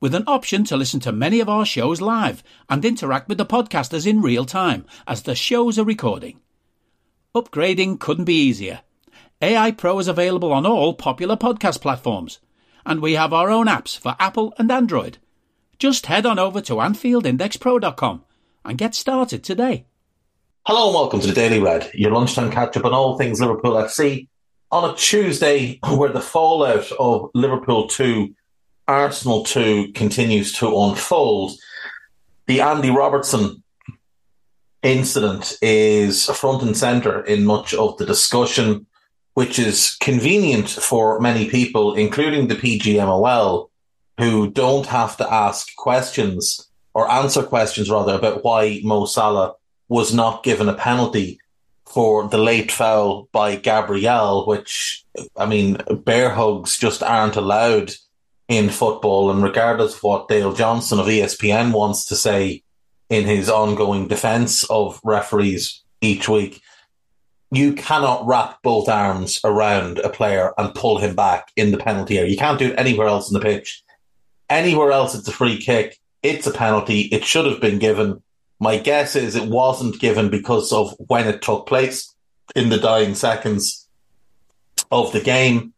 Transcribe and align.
with 0.00 0.14
an 0.14 0.24
option 0.26 0.64
to 0.64 0.76
listen 0.76 0.98
to 0.98 1.12
many 1.12 1.40
of 1.40 1.48
our 1.48 1.66
shows 1.66 2.00
live 2.00 2.42
and 2.68 2.84
interact 2.84 3.28
with 3.28 3.36
the 3.36 3.44
podcasters 3.44 4.06
in 4.06 4.22
real 4.22 4.46
time 4.46 4.84
as 5.06 5.22
the 5.22 5.34
shows 5.34 5.78
are 5.78 5.84
recording. 5.84 6.40
Upgrading 7.34 8.00
couldn't 8.00 8.24
be 8.24 8.34
easier. 8.34 8.80
AI 9.42 9.70
Pro 9.70 9.98
is 9.98 10.08
available 10.08 10.52
on 10.52 10.66
all 10.66 10.94
popular 10.94 11.36
podcast 11.36 11.80
platforms, 11.82 12.40
and 12.84 13.00
we 13.00 13.12
have 13.12 13.32
our 13.32 13.50
own 13.50 13.66
apps 13.66 13.98
for 13.98 14.16
Apple 14.18 14.54
and 14.58 14.70
Android. 14.70 15.18
Just 15.78 16.06
head 16.06 16.26
on 16.26 16.38
over 16.38 16.60
to 16.62 16.74
AnfieldIndexPro.com 16.74 18.24
and 18.64 18.78
get 18.78 18.94
started 18.94 19.44
today. 19.44 19.86
Hello 20.66 20.86
and 20.88 20.94
welcome 20.94 21.20
to 21.20 21.26
the 21.26 21.32
Daily 21.32 21.58
Red, 21.58 21.90
your 21.94 22.12
lunchtime 22.12 22.50
catch 22.50 22.76
up 22.76 22.84
on 22.84 22.92
all 22.92 23.16
things 23.16 23.40
Liverpool 23.40 23.72
FC 23.72 24.28
on 24.70 24.90
a 24.90 24.96
Tuesday 24.96 25.78
where 25.88 26.12
the 26.12 26.20
fallout 26.20 26.90
of 26.98 27.30
Liverpool 27.34 27.88
2 27.88 28.34
Arsenal 28.90 29.44
2 29.44 29.92
continues 29.92 30.52
to 30.54 30.66
unfold. 30.76 31.52
The 32.46 32.60
Andy 32.60 32.90
Robertson 32.90 33.62
incident 34.82 35.56
is 35.62 36.26
front 36.26 36.62
and 36.62 36.76
centre 36.76 37.22
in 37.24 37.44
much 37.44 37.72
of 37.72 37.96
the 37.98 38.04
discussion, 38.06 38.86
which 39.34 39.60
is 39.60 39.96
convenient 40.00 40.68
for 40.68 41.20
many 41.20 41.48
people, 41.48 41.94
including 41.94 42.48
the 42.48 42.56
PGMOL, 42.56 43.70
who 44.18 44.50
don't 44.50 44.86
have 44.86 45.16
to 45.18 45.32
ask 45.32 45.74
questions 45.76 46.68
or 46.92 47.08
answer 47.10 47.44
questions 47.44 47.88
rather 47.88 48.14
about 48.14 48.42
why 48.42 48.80
Mo 48.82 49.04
Salah 49.04 49.54
was 49.88 50.12
not 50.12 50.42
given 50.42 50.68
a 50.68 50.74
penalty 50.74 51.38
for 51.86 52.26
the 52.26 52.38
late 52.38 52.72
foul 52.72 53.28
by 53.30 53.54
Gabriel, 53.54 54.46
which, 54.46 55.04
I 55.36 55.46
mean, 55.46 55.80
bear 56.04 56.30
hugs 56.30 56.76
just 56.76 57.04
aren't 57.04 57.36
allowed 57.36 57.92
in 58.50 58.68
football. 58.68 59.30
And 59.30 59.42
regardless 59.42 59.94
of 59.94 60.02
what 60.02 60.28
Dale 60.28 60.52
Johnson 60.52 60.98
of 60.98 61.06
ESPN 61.06 61.72
wants 61.72 62.04
to 62.06 62.16
say 62.16 62.62
in 63.08 63.24
his 63.24 63.48
ongoing 63.48 64.08
defense 64.08 64.64
of 64.64 65.00
referees 65.02 65.82
each 66.02 66.28
week, 66.28 66.60
you 67.52 67.72
cannot 67.72 68.26
wrap 68.26 68.60
both 68.62 68.88
arms 68.88 69.40
around 69.44 69.98
a 69.98 70.10
player 70.10 70.52
and 70.58 70.74
pull 70.74 70.98
him 70.98 71.14
back 71.14 71.50
in 71.56 71.70
the 71.70 71.78
penalty 71.78 72.18
area. 72.18 72.30
You 72.30 72.36
can't 72.36 72.58
do 72.58 72.68
it 72.68 72.78
anywhere 72.78 73.06
else 73.06 73.30
in 73.30 73.34
the 73.34 73.44
pitch. 73.44 73.82
Anywhere 74.48 74.90
else, 74.90 75.14
it's 75.14 75.28
a 75.28 75.32
free 75.32 75.58
kick. 75.58 75.96
It's 76.22 76.46
a 76.46 76.52
penalty. 76.52 77.02
It 77.02 77.24
should 77.24 77.46
have 77.46 77.60
been 77.60 77.78
given. 77.78 78.20
My 78.58 78.78
guess 78.78 79.14
is 79.14 79.36
it 79.36 79.48
wasn't 79.48 80.00
given 80.00 80.28
because 80.28 80.72
of 80.72 80.94
when 80.98 81.28
it 81.28 81.40
took 81.40 81.66
place 81.66 82.12
in 82.56 82.68
the 82.68 82.78
dying 82.78 83.14
seconds 83.14 83.88
of 84.90 85.12
the 85.12 85.20
game 85.20 85.72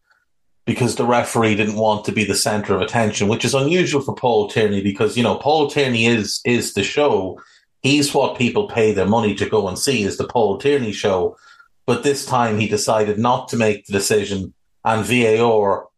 because 0.65 0.95
the 0.95 1.05
referee 1.05 1.57
didn't 1.57 1.77
want 1.77 2.05
to 2.05 2.13
be 2.13 2.25
the 2.25 2.35
center 2.35 2.75
of 2.75 2.81
attention, 2.81 3.29
which 3.29 3.45
is 3.45 3.55
unusual 3.55 4.01
for 4.01 4.15
Paul 4.15 4.49
Tierney 4.49 4.83
because, 4.83 5.17
you 5.17 5.23
know, 5.23 5.37
Paul 5.37 5.69
Tierney 5.69 6.07
is 6.07 6.41
is 6.45 6.75
the 6.75 6.85
show. 6.85 7.41
He's 7.83 8.15
what 8.15 8.39
people 8.39 8.69
pay 8.69 8.93
their 8.93 9.07
money 9.07 9.35
to 9.35 9.49
go 9.49 9.67
and 9.67 9.79
see 9.79 10.05
is 10.05 10.17
the 10.17 10.29
Paul 10.29 10.59
Tierney 10.59 10.93
show. 10.93 11.37
But 11.85 12.05
this 12.05 12.25
time 12.25 12.59
he 12.59 12.69
decided 12.69 13.19
not 13.19 13.49
to 13.49 13.57
make 13.57 13.87
the 13.87 13.93
decision 13.93 14.55
and 14.85 15.05
VAR 15.05 15.89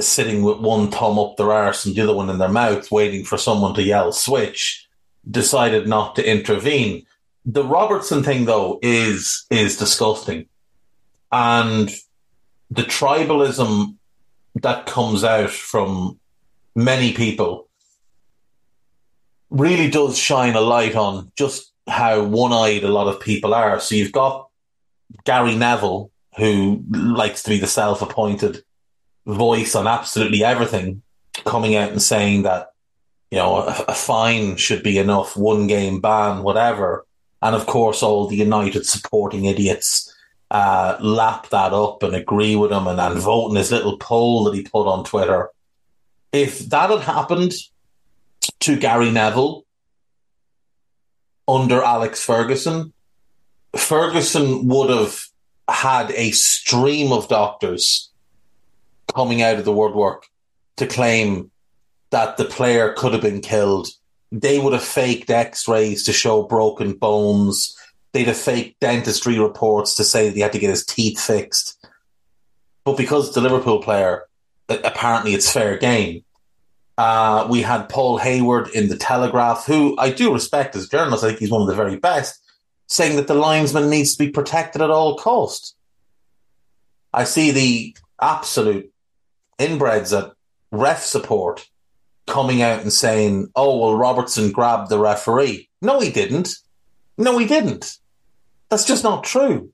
sitting 0.00 0.42
with 0.42 0.58
one 0.58 0.90
thumb 0.90 1.18
up 1.18 1.36
their 1.36 1.52
arse 1.52 1.84
and 1.84 1.94
the 1.94 2.00
other 2.00 2.14
one 2.14 2.30
in 2.30 2.38
their 2.38 2.48
mouth, 2.48 2.90
waiting 2.90 3.24
for 3.24 3.36
someone 3.36 3.74
to 3.74 3.82
yell 3.82 4.12
switch, 4.12 4.88
decided 5.28 5.88
not 5.88 6.16
to 6.16 6.28
intervene. 6.28 7.04
The 7.44 7.64
Robertson 7.64 8.22
thing 8.22 8.44
though 8.44 8.78
is 8.80 9.44
is 9.50 9.76
disgusting. 9.76 10.46
And 11.32 11.90
the 12.72 12.82
tribalism 12.82 13.96
that 14.62 14.86
comes 14.86 15.24
out 15.24 15.50
from 15.50 16.18
many 16.74 17.12
people 17.12 17.68
really 19.50 19.90
does 19.90 20.18
shine 20.18 20.54
a 20.54 20.60
light 20.60 20.96
on 20.96 21.30
just 21.36 21.72
how 21.86 22.22
one-eyed 22.22 22.82
a 22.82 22.88
lot 22.88 23.08
of 23.08 23.20
people 23.20 23.52
are. 23.52 23.78
So 23.78 23.94
you've 23.94 24.12
got 24.12 24.48
Gary 25.24 25.54
Neville, 25.54 26.10
who 26.38 26.82
likes 26.90 27.42
to 27.42 27.50
be 27.50 27.58
the 27.58 27.66
self-appointed 27.66 28.64
voice 29.26 29.74
on 29.74 29.86
absolutely 29.86 30.42
everything, 30.42 31.02
coming 31.44 31.76
out 31.76 31.90
and 31.90 32.00
saying 32.00 32.44
that 32.44 32.72
you 33.30 33.38
know 33.38 33.56
a, 33.56 33.84
a 33.88 33.94
fine 33.94 34.56
should 34.56 34.82
be 34.82 34.96
enough, 34.96 35.36
one 35.36 35.66
game 35.66 36.00
ban, 36.00 36.42
whatever. 36.42 37.06
And 37.42 37.54
of 37.54 37.66
course, 37.66 38.02
all 38.02 38.28
the 38.28 38.36
United 38.36 38.86
supporting 38.86 39.44
idiots 39.44 40.11
uh, 40.52 40.98
lap 41.00 41.48
that 41.48 41.72
up 41.72 42.02
and 42.02 42.14
agree 42.14 42.54
with 42.56 42.70
him 42.70 42.86
and, 42.86 43.00
and 43.00 43.18
vote 43.18 43.48
in 43.48 43.56
his 43.56 43.72
little 43.72 43.96
poll 43.96 44.44
that 44.44 44.54
he 44.54 44.62
put 44.62 44.86
on 44.86 45.02
Twitter. 45.02 45.48
If 46.30 46.58
that 46.68 46.90
had 46.90 47.00
happened 47.00 47.54
to 48.60 48.76
Gary 48.76 49.10
Neville 49.10 49.64
under 51.48 51.82
Alex 51.82 52.22
Ferguson, 52.22 52.92
Ferguson 53.74 54.68
would 54.68 54.90
have 54.90 55.24
had 55.70 56.10
a 56.10 56.32
stream 56.32 57.12
of 57.12 57.28
doctors 57.28 58.10
coming 59.14 59.40
out 59.40 59.58
of 59.58 59.64
the 59.64 59.72
woodwork 59.72 60.26
to 60.76 60.86
claim 60.86 61.50
that 62.10 62.36
the 62.36 62.44
player 62.44 62.92
could 62.92 63.14
have 63.14 63.22
been 63.22 63.40
killed. 63.40 63.88
They 64.30 64.58
would 64.58 64.74
have 64.74 64.84
faked 64.84 65.30
x 65.30 65.66
rays 65.66 66.04
to 66.04 66.12
show 66.12 66.42
broken 66.42 66.92
bones 66.92 67.74
they'd 68.12 68.28
have 68.28 68.36
fake 68.36 68.76
dentistry 68.80 69.38
reports 69.38 69.94
to 69.96 70.04
say 70.04 70.28
that 70.28 70.34
he 70.34 70.40
had 70.40 70.52
to 70.52 70.58
get 70.58 70.70
his 70.70 70.84
teeth 70.84 71.20
fixed. 71.20 71.86
But 72.84 72.96
because 72.96 73.36
a 73.36 73.40
Liverpool 73.40 73.82
player, 73.82 74.24
apparently 74.68 75.34
it's 75.34 75.50
fair 75.50 75.76
game. 75.78 76.24
Uh, 76.98 77.46
we 77.48 77.62
had 77.62 77.88
Paul 77.88 78.18
Hayward 78.18 78.68
in 78.68 78.88
the 78.88 78.96
Telegraph, 78.96 79.64
who 79.66 79.96
I 79.98 80.10
do 80.10 80.32
respect 80.32 80.76
as 80.76 80.84
a 80.84 80.88
journalist. 80.88 81.24
I 81.24 81.28
think 81.28 81.38
he's 81.38 81.50
one 81.50 81.62
of 81.62 81.68
the 81.68 81.74
very 81.74 81.96
best, 81.96 82.40
saying 82.86 83.16
that 83.16 83.28
the 83.28 83.34
linesman 83.34 83.88
needs 83.88 84.14
to 84.14 84.24
be 84.24 84.30
protected 84.30 84.82
at 84.82 84.90
all 84.90 85.16
costs. 85.16 85.74
I 87.12 87.24
see 87.24 87.50
the 87.50 87.96
absolute 88.20 88.92
inbreds 89.58 90.16
at 90.16 90.32
ref 90.70 91.02
support 91.02 91.68
coming 92.26 92.62
out 92.62 92.82
and 92.82 92.92
saying, 92.92 93.50
"Oh 93.56 93.78
well, 93.78 93.96
Robertson 93.96 94.52
grabbed 94.52 94.90
the 94.90 94.98
referee." 94.98 95.68
No, 95.80 96.00
he 96.00 96.10
didn't. 96.10 96.56
No, 97.16 97.38
he 97.38 97.46
didn't. 97.46 97.98
That's 98.72 98.86
just 98.86 99.04
not 99.04 99.22
true. 99.22 99.70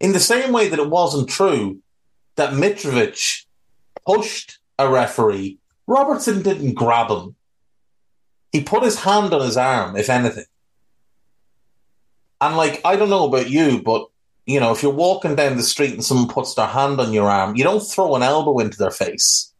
In 0.00 0.10
the 0.10 0.18
same 0.18 0.50
way 0.50 0.68
that 0.68 0.80
it 0.80 0.90
wasn't 0.90 1.28
true 1.28 1.78
that 2.34 2.54
Mitrovic 2.54 3.44
pushed 4.04 4.58
a 4.80 4.88
referee, 4.88 5.60
Robertson 5.86 6.42
didn't 6.42 6.74
grab 6.74 7.08
him. 7.08 7.36
He 8.50 8.64
put 8.64 8.82
his 8.82 8.98
hand 8.98 9.32
on 9.32 9.42
his 9.42 9.56
arm, 9.56 9.94
if 9.96 10.10
anything. 10.10 10.46
And 12.40 12.56
like, 12.56 12.80
I 12.84 12.96
don't 12.96 13.10
know 13.10 13.26
about 13.26 13.48
you, 13.48 13.80
but 13.80 14.08
you 14.44 14.58
know, 14.58 14.72
if 14.72 14.82
you're 14.82 14.90
walking 14.90 15.36
down 15.36 15.56
the 15.56 15.62
street 15.62 15.92
and 15.92 16.04
someone 16.04 16.26
puts 16.26 16.54
their 16.54 16.66
hand 16.66 16.98
on 16.98 17.12
your 17.12 17.30
arm, 17.30 17.54
you 17.54 17.62
don't 17.62 17.78
throw 17.78 18.16
an 18.16 18.24
elbow 18.24 18.58
into 18.58 18.76
their 18.76 18.90
face. 18.90 19.52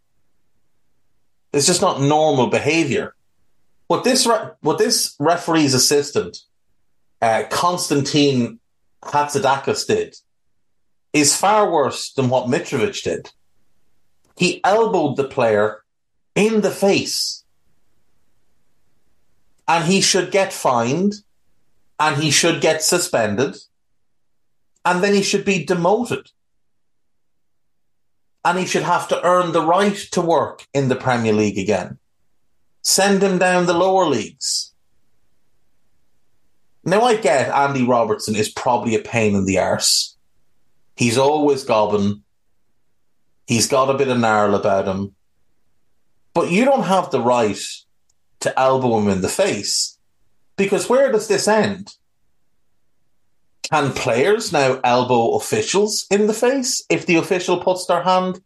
It's 1.52 1.68
just 1.68 1.82
not 1.82 2.00
normal 2.00 2.48
behavior. 2.48 3.14
What 3.86 4.02
this 4.02 4.26
re- 4.26 4.50
what 4.60 4.78
this 4.78 5.14
referee's 5.20 5.72
assistant 5.72 6.38
uh, 7.22 7.44
Constantine 7.50 8.60
Hatzidakis 9.02 9.86
did 9.86 10.16
is 11.12 11.36
far 11.36 11.70
worse 11.70 12.12
than 12.12 12.28
what 12.28 12.48
Mitrovic 12.48 13.02
did. 13.02 13.30
He 14.36 14.62
elbowed 14.64 15.16
the 15.16 15.24
player 15.24 15.82
in 16.34 16.60
the 16.60 16.70
face. 16.70 17.42
and 19.68 19.84
he 19.84 20.00
should 20.00 20.30
get 20.30 20.52
fined 20.52 21.14
and 21.98 22.22
he 22.22 22.30
should 22.30 22.60
get 22.60 22.82
suspended 22.82 23.56
and 24.84 25.02
then 25.02 25.12
he 25.12 25.22
should 25.22 25.44
be 25.44 25.64
demoted. 25.64 26.30
And 28.44 28.58
he 28.60 28.66
should 28.66 28.84
have 28.84 29.08
to 29.08 29.20
earn 29.24 29.50
the 29.50 29.66
right 29.66 29.96
to 30.12 30.20
work 30.20 30.66
in 30.72 30.88
the 30.88 30.94
Premier 30.94 31.32
League 31.32 31.58
again. 31.58 31.98
Send 32.82 33.20
him 33.20 33.38
down 33.38 33.66
the 33.66 33.74
lower 33.74 34.06
leagues. 34.06 34.72
Now 36.86 37.02
I 37.02 37.16
get 37.16 37.52
Andy 37.52 37.82
Robertson 37.82 38.36
is 38.36 38.48
probably 38.48 38.94
a 38.94 39.00
pain 39.00 39.34
in 39.34 39.44
the 39.44 39.58
arse. 39.58 40.16
He's 40.94 41.18
always 41.18 41.64
gobbing. 41.64 42.22
He's 43.48 43.66
got 43.66 43.90
a 43.90 43.98
bit 43.98 44.06
of 44.08 44.18
gnarl 44.18 44.54
about 44.54 44.86
him. 44.86 45.16
But 46.32 46.52
you 46.52 46.64
don't 46.64 46.84
have 46.84 47.10
the 47.10 47.20
right 47.20 47.58
to 48.40 48.58
elbow 48.58 48.98
him 48.98 49.08
in 49.08 49.20
the 49.20 49.28
face. 49.28 49.98
Because 50.56 50.88
where 50.88 51.10
does 51.10 51.26
this 51.26 51.48
end? 51.48 51.92
Can 53.68 53.92
players 53.92 54.52
now 54.52 54.80
elbow 54.84 55.34
officials 55.34 56.06
in 56.08 56.28
the 56.28 56.34
face 56.34 56.84
if 56.88 57.04
the 57.04 57.16
official 57.16 57.58
puts 57.58 57.86
their 57.86 58.04
hand 58.04 58.40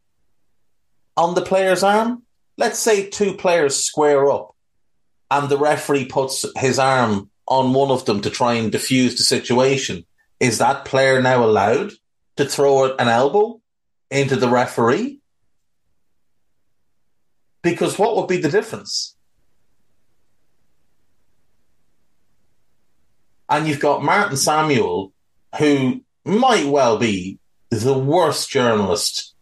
on 1.14 1.34
the 1.34 1.42
player's 1.42 1.82
arm? 1.82 2.22
Let's 2.56 2.78
say 2.78 3.10
two 3.10 3.34
players 3.34 3.76
square 3.76 4.30
up 4.30 4.56
and 5.30 5.50
the 5.50 5.58
referee 5.58 6.06
puts 6.06 6.46
his 6.58 6.78
arm 6.78 7.29
on 7.50 7.74
one 7.74 7.90
of 7.90 8.06
them 8.06 8.22
to 8.22 8.30
try 8.30 8.54
and 8.54 8.72
defuse 8.72 9.18
the 9.18 9.24
situation. 9.24 10.06
Is 10.38 10.58
that 10.58 10.86
player 10.86 11.20
now 11.20 11.44
allowed 11.44 11.92
to 12.36 12.46
throw 12.46 12.94
an 12.96 13.08
elbow 13.08 13.60
into 14.10 14.36
the 14.36 14.48
referee? 14.48 15.20
Because 17.62 17.98
what 17.98 18.16
would 18.16 18.28
be 18.28 18.38
the 18.38 18.48
difference? 18.48 19.16
And 23.48 23.66
you've 23.66 23.80
got 23.80 24.04
Martin 24.04 24.36
Samuel, 24.36 25.12
who 25.58 26.02
might 26.24 26.66
well 26.66 26.98
be 26.98 27.38
the 27.70 27.98
worst 27.98 28.48
journalist 28.48 29.34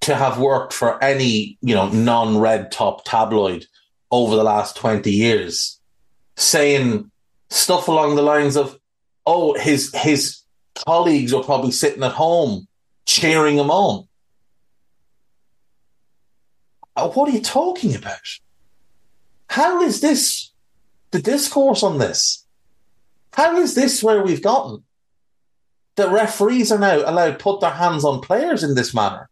to 0.00 0.14
have 0.14 0.38
worked 0.38 0.72
for 0.72 1.02
any, 1.04 1.58
you 1.60 1.74
know, 1.74 1.90
non-red 1.90 2.72
top 2.72 3.04
tabloid 3.04 3.66
over 4.10 4.34
the 4.34 4.42
last 4.42 4.76
20 4.76 5.10
years, 5.10 5.79
saying 6.40 7.10
stuff 7.50 7.88
along 7.88 8.16
the 8.16 8.22
lines 8.22 8.56
of, 8.56 8.78
oh, 9.26 9.54
his 9.54 9.92
his 9.94 10.42
colleagues 10.86 11.32
are 11.32 11.42
probably 11.42 11.72
sitting 11.72 12.02
at 12.02 12.12
home 12.12 12.66
cheering 13.06 13.56
him 13.56 13.70
on. 13.70 14.06
Uh, 16.96 17.08
what 17.08 17.28
are 17.28 17.32
you 17.32 17.40
talking 17.40 17.94
about? 17.94 18.20
How 19.48 19.82
is 19.82 20.00
this 20.00 20.50
the 21.10 21.20
discourse 21.20 21.82
on 21.82 21.98
this? 21.98 22.44
How 23.32 23.56
is 23.58 23.74
this 23.74 24.02
where 24.02 24.22
we've 24.22 24.42
gotten? 24.42 24.84
That 25.96 26.10
referees 26.10 26.72
are 26.72 26.78
now 26.78 26.98
allowed 26.98 27.32
to 27.32 27.44
put 27.44 27.60
their 27.60 27.70
hands 27.70 28.04
on 28.04 28.20
players 28.20 28.62
in 28.62 28.74
this 28.74 28.94
manner. 28.94 29.29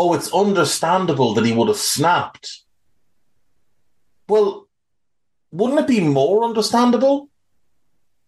Oh, 0.00 0.14
it's 0.14 0.32
understandable 0.32 1.34
that 1.34 1.44
he 1.44 1.52
would 1.52 1.66
have 1.66 1.76
snapped. 1.76 2.62
Well, 4.28 4.68
wouldn't 5.50 5.80
it 5.80 5.88
be 5.88 6.00
more 6.00 6.44
understandable 6.44 7.28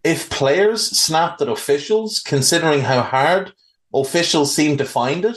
if 0.02 0.30
players 0.30 0.84
snapped 0.98 1.40
at 1.40 1.48
officials, 1.48 2.18
considering 2.18 2.80
how 2.80 3.02
hard 3.02 3.52
officials 3.94 4.52
seem 4.52 4.78
to 4.78 4.84
find 4.84 5.24
it 5.24 5.36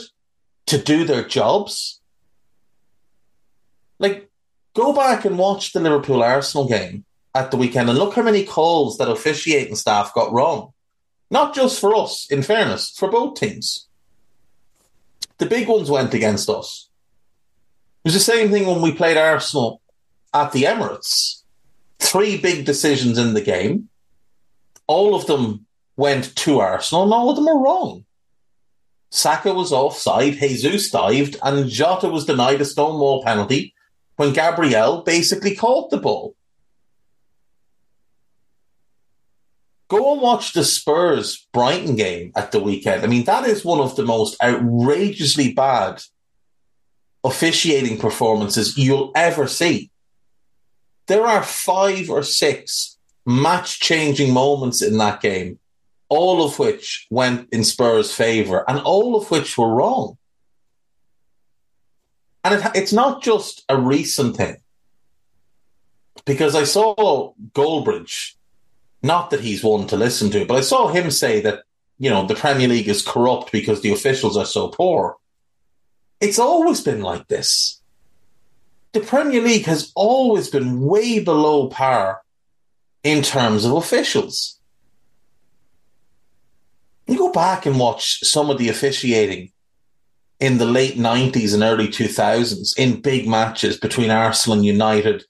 to 0.66 0.76
do 0.76 1.04
their 1.04 1.22
jobs? 1.22 2.00
Like, 4.00 4.28
Go 4.74 4.92
back 4.92 5.24
and 5.24 5.38
watch 5.38 5.72
the 5.72 5.78
Liverpool 5.78 6.20
Arsenal 6.20 6.66
game 6.66 7.04
at 7.32 7.52
the 7.52 7.56
weekend 7.56 7.88
and 7.88 7.96
look 7.96 8.14
how 8.14 8.22
many 8.22 8.44
calls 8.44 8.98
that 8.98 9.08
officiating 9.08 9.76
staff 9.76 10.12
got 10.12 10.32
wrong. 10.32 10.72
Not 11.30 11.54
just 11.54 11.80
for 11.80 11.94
us, 11.94 12.26
in 12.28 12.42
fairness, 12.42 12.90
for 12.90 13.08
both 13.08 13.38
teams. 13.38 13.88
The 15.38 15.46
big 15.46 15.68
ones 15.68 15.90
went 15.90 16.14
against 16.14 16.48
us. 16.48 16.88
It 18.04 18.08
was 18.08 18.14
the 18.14 18.20
same 18.20 18.50
thing 18.50 18.66
when 18.66 18.82
we 18.82 18.92
played 18.92 19.16
Arsenal 19.16 19.80
at 20.32 20.52
the 20.52 20.64
Emirates. 20.64 21.42
Three 21.98 22.36
big 22.36 22.64
decisions 22.64 23.18
in 23.18 23.34
the 23.34 23.40
game. 23.40 23.88
All 24.86 25.14
of 25.14 25.26
them 25.26 25.66
went 25.96 26.34
to 26.36 26.60
Arsenal, 26.60 27.04
and 27.04 27.12
all 27.12 27.30
of 27.30 27.36
them 27.36 27.48
are 27.48 27.58
wrong. 27.58 28.04
Saka 29.10 29.54
was 29.54 29.72
offside, 29.72 30.34
Jesus 30.34 30.90
dived, 30.90 31.36
and 31.42 31.68
Jota 31.70 32.08
was 32.08 32.26
denied 32.26 32.60
a 32.60 32.64
stonewall 32.64 33.22
penalty 33.22 33.72
when 34.16 34.32
Gabriel 34.32 35.02
basically 35.02 35.54
caught 35.54 35.90
the 35.90 35.98
ball. 35.98 36.34
Go 39.94 40.14
and 40.14 40.20
watch 40.20 40.54
the 40.54 40.64
Spurs 40.64 41.46
Brighton 41.52 41.94
game 41.94 42.32
at 42.34 42.50
the 42.50 42.58
weekend. 42.58 43.04
I 43.04 43.06
mean, 43.06 43.26
that 43.26 43.46
is 43.46 43.64
one 43.64 43.78
of 43.78 43.94
the 43.94 44.02
most 44.04 44.36
outrageously 44.42 45.52
bad 45.52 46.02
officiating 47.22 47.98
performances 47.98 48.76
you'll 48.76 49.12
ever 49.14 49.46
see. 49.46 49.92
There 51.06 51.24
are 51.24 51.44
five 51.44 52.10
or 52.10 52.24
six 52.24 52.98
match 53.24 53.78
changing 53.78 54.32
moments 54.32 54.82
in 54.82 54.98
that 54.98 55.20
game, 55.20 55.60
all 56.08 56.44
of 56.44 56.58
which 56.58 57.06
went 57.08 57.48
in 57.52 57.62
Spurs' 57.62 58.12
favour 58.12 58.68
and 58.68 58.80
all 58.80 59.14
of 59.14 59.30
which 59.30 59.56
were 59.56 59.72
wrong. 59.72 60.18
And 62.42 62.54
it, 62.54 62.70
it's 62.74 62.92
not 62.92 63.22
just 63.22 63.64
a 63.68 63.78
recent 63.78 64.36
thing. 64.36 64.56
Because 66.24 66.56
I 66.56 66.64
saw 66.64 67.32
Goldbridge, 67.52 68.34
not 69.04 69.30
that 69.30 69.40
he's 69.40 69.62
one 69.62 69.86
to 69.88 69.96
listen 69.96 70.30
to, 70.30 70.46
but 70.46 70.56
I 70.56 70.62
saw 70.62 70.88
him 70.88 71.10
say 71.10 71.42
that, 71.42 71.64
you 71.98 72.08
know, 72.08 72.26
the 72.26 72.34
Premier 72.34 72.68
League 72.68 72.88
is 72.88 73.06
corrupt 73.06 73.52
because 73.52 73.82
the 73.82 73.92
officials 73.92 74.36
are 74.36 74.46
so 74.46 74.68
poor. 74.68 75.18
It's 76.20 76.38
always 76.38 76.80
been 76.80 77.02
like 77.02 77.28
this. 77.28 77.82
The 78.92 79.00
Premier 79.00 79.42
League 79.42 79.66
has 79.66 79.92
always 79.94 80.48
been 80.48 80.80
way 80.80 81.18
below 81.18 81.68
par 81.68 82.22
in 83.02 83.22
terms 83.22 83.66
of 83.66 83.72
officials. 83.72 84.58
You 87.06 87.18
go 87.18 87.30
back 87.30 87.66
and 87.66 87.78
watch 87.78 88.24
some 88.24 88.48
of 88.48 88.56
the 88.56 88.70
officiating 88.70 89.52
in 90.40 90.56
the 90.56 90.64
late 90.64 90.96
90s 90.96 91.52
and 91.52 91.62
early 91.62 91.88
2000s 91.88 92.78
in 92.78 93.02
big 93.02 93.28
matches 93.28 93.76
between 93.76 94.10
Arsenal 94.10 94.56
and 94.56 94.64
United, 94.64 95.24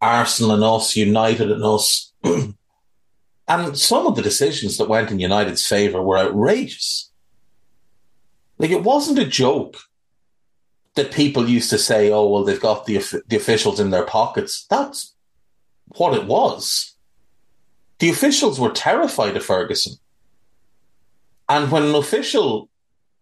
Arsenal 0.00 0.52
and 0.52 0.64
us, 0.64 0.96
United 0.96 1.52
and 1.52 1.64
us. 1.64 2.12
and 3.50 3.76
some 3.76 4.06
of 4.06 4.14
the 4.14 4.22
decisions 4.22 4.78
that 4.78 4.88
went 4.88 5.10
in 5.10 5.18
United's 5.18 5.66
favour 5.66 6.00
were 6.00 6.16
outrageous. 6.16 7.10
Like, 8.58 8.70
it 8.70 8.84
wasn't 8.84 9.18
a 9.18 9.26
joke 9.26 9.76
that 10.94 11.10
people 11.10 11.48
used 11.48 11.68
to 11.70 11.78
say, 11.78 12.12
oh, 12.12 12.28
well, 12.28 12.44
they've 12.44 12.60
got 12.60 12.86
the, 12.86 12.98
the 13.26 13.36
officials 13.36 13.80
in 13.80 13.90
their 13.90 14.04
pockets. 14.04 14.66
That's 14.70 15.16
what 15.96 16.14
it 16.14 16.26
was. 16.26 16.94
The 17.98 18.10
officials 18.10 18.60
were 18.60 18.70
terrified 18.70 19.36
of 19.36 19.44
Ferguson. 19.44 19.94
And 21.48 21.72
when 21.72 21.82
an 21.82 21.96
official 21.96 22.68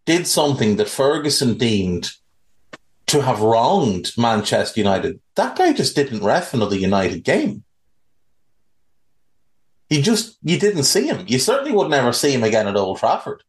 did 0.04 0.26
something 0.26 0.76
that 0.76 0.90
Ferguson 0.90 1.56
deemed 1.56 2.10
to 3.06 3.22
have 3.22 3.40
wronged 3.40 4.12
Manchester 4.18 4.78
United, 4.78 5.20
that 5.36 5.56
guy 5.56 5.72
just 5.72 5.96
didn't 5.96 6.22
ref 6.22 6.52
another 6.52 6.76
United 6.76 7.24
game. 7.24 7.64
You 9.90 10.02
just 10.02 10.38
you 10.42 10.58
didn't 10.58 10.84
see 10.84 11.06
him. 11.06 11.24
You 11.26 11.38
certainly 11.38 11.72
would 11.72 11.90
never 11.90 12.12
see 12.12 12.32
him 12.32 12.44
again 12.44 12.66
at 12.66 12.76
Old 12.76 12.98
Trafford. 12.98 13.42